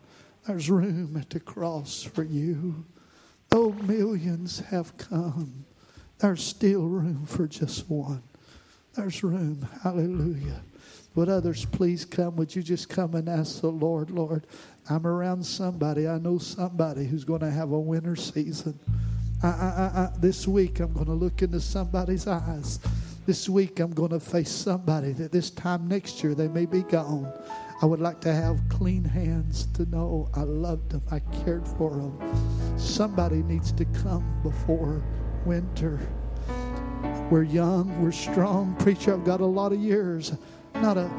There's 0.46 0.70
room 0.70 1.16
at 1.16 1.30
the 1.30 1.40
cross 1.40 2.02
for 2.02 2.22
you. 2.22 2.84
Though 3.48 3.70
millions 3.70 4.60
have 4.60 4.96
come, 4.96 5.64
there's 6.18 6.44
still 6.44 6.82
room 6.82 7.24
for 7.26 7.46
just 7.46 7.88
one. 7.88 8.22
There's 8.94 9.22
room. 9.24 9.66
Hallelujah. 9.82 10.62
Would 11.14 11.28
others 11.28 11.64
please 11.64 12.04
come? 12.04 12.36
Would 12.36 12.54
you 12.54 12.62
just 12.62 12.88
come 12.88 13.14
and 13.14 13.28
ask 13.28 13.60
the 13.60 13.70
Lord, 13.70 14.10
Lord, 14.10 14.46
I'm 14.90 15.06
around 15.06 15.44
somebody. 15.44 16.08
I 16.08 16.18
know 16.18 16.38
somebody 16.38 17.06
who's 17.06 17.24
going 17.24 17.40
to 17.40 17.50
have 17.50 17.72
a 17.72 17.80
winter 17.80 18.16
season. 18.16 18.78
I, 19.42 19.46
I, 19.46 19.50
I, 19.50 20.10
this 20.18 20.46
week, 20.48 20.80
I'm 20.80 20.92
going 20.92 21.06
to 21.06 21.12
look 21.12 21.42
into 21.42 21.60
somebody's 21.60 22.26
eyes. 22.26 22.80
This 23.26 23.48
week, 23.48 23.80
I'm 23.80 23.92
going 23.92 24.10
to 24.10 24.20
face 24.20 24.50
somebody 24.50 25.12
that 25.12 25.32
this 25.32 25.50
time 25.50 25.88
next 25.88 26.22
year 26.22 26.34
they 26.34 26.48
may 26.48 26.66
be 26.66 26.82
gone. 26.82 27.32
I 27.84 27.86
would 27.86 28.00
like 28.00 28.22
to 28.22 28.32
have 28.32 28.66
clean 28.70 29.04
hands 29.04 29.66
to 29.74 29.84
know 29.84 30.30
I 30.32 30.40
loved 30.40 30.92
them, 30.92 31.02
I 31.10 31.18
cared 31.44 31.68
for 31.68 31.90
them. 31.90 32.78
Somebody 32.78 33.42
needs 33.42 33.72
to 33.72 33.84
come 33.84 34.24
before 34.42 35.02
winter. 35.44 36.00
We're 37.30 37.42
young, 37.42 38.02
we're 38.02 38.10
strong. 38.10 38.74
Preacher, 38.76 39.12
I've 39.12 39.26
got 39.26 39.42
a 39.42 39.46
lot 39.46 39.74
of 39.74 39.80
years. 39.80 40.32
Not 40.76 40.96
a 40.96 41.10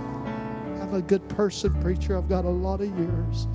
I'm 0.82 0.96
a 0.96 1.04
good 1.04 1.30
person, 1.30 1.72
preacher. 1.84 2.18
I've 2.18 2.28
got 2.28 2.46
a 2.46 2.50
lot 2.50 2.82
of 2.82 2.88
years. 2.98 3.46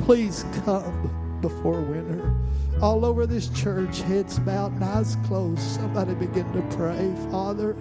Please 0.00 0.44
come 0.66 1.38
before 1.40 1.80
winter. 1.80 2.34
All 2.82 3.06
over 3.06 3.24
this 3.24 3.48
church, 3.48 4.02
heads 4.02 4.38
bowed 4.40 4.72
and 4.72 4.84
eyes 4.84 5.16
closed. 5.26 5.62
Somebody 5.62 6.12
begin 6.12 6.52
to 6.52 6.76
pray, 6.76 7.14
Father. 7.30 7.74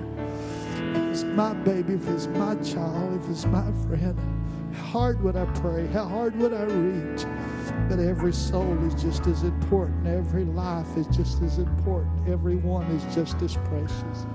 If 0.77 1.11
it's 1.11 1.23
my 1.23 1.51
baby, 1.51 1.95
if 1.95 2.07
it's 2.07 2.27
my 2.27 2.55
child, 2.63 3.21
if 3.21 3.29
it's 3.29 3.45
my 3.47 3.69
friend, 3.85 4.34
how 4.75 4.83
hard 4.83 5.21
would 5.23 5.35
I 5.35 5.45
pray? 5.45 5.87
How 5.87 6.05
hard 6.05 6.35
would 6.37 6.53
I 6.53 6.63
reach? 6.63 7.25
But 7.89 7.99
every 7.99 8.33
soul 8.33 8.77
is 8.85 9.01
just 9.01 9.25
as 9.27 9.43
important. 9.43 10.07
Every 10.07 10.45
life 10.45 10.97
is 10.97 11.07
just 11.07 11.41
as 11.41 11.57
important. 11.59 12.27
Every 12.27 12.55
one 12.57 12.85
is 12.87 13.15
just 13.15 13.41
as 13.41 13.55
precious. 13.57 14.25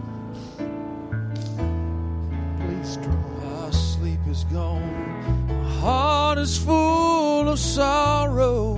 Please 2.58 2.96
draw. 2.96 3.40
My 3.70 3.70
sleep 3.70 4.20
is 4.28 4.44
gone. 4.44 5.46
My 5.48 5.70
heart 5.80 6.38
is 6.38 6.56
full 6.56 7.48
of 7.48 7.58
sorrow. 7.58 8.74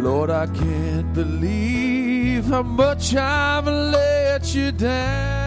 Lord, 0.00 0.30
I 0.30 0.46
can't 0.46 1.12
believe 1.14 2.44
how 2.44 2.62
much 2.62 3.14
I've 3.14 3.66
let 3.66 4.54
you 4.54 4.70
down. 4.70 5.45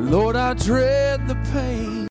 Lord, 0.00 0.36
I 0.36 0.54
dread 0.54 1.26
the 1.26 1.34
pain. 1.52 1.98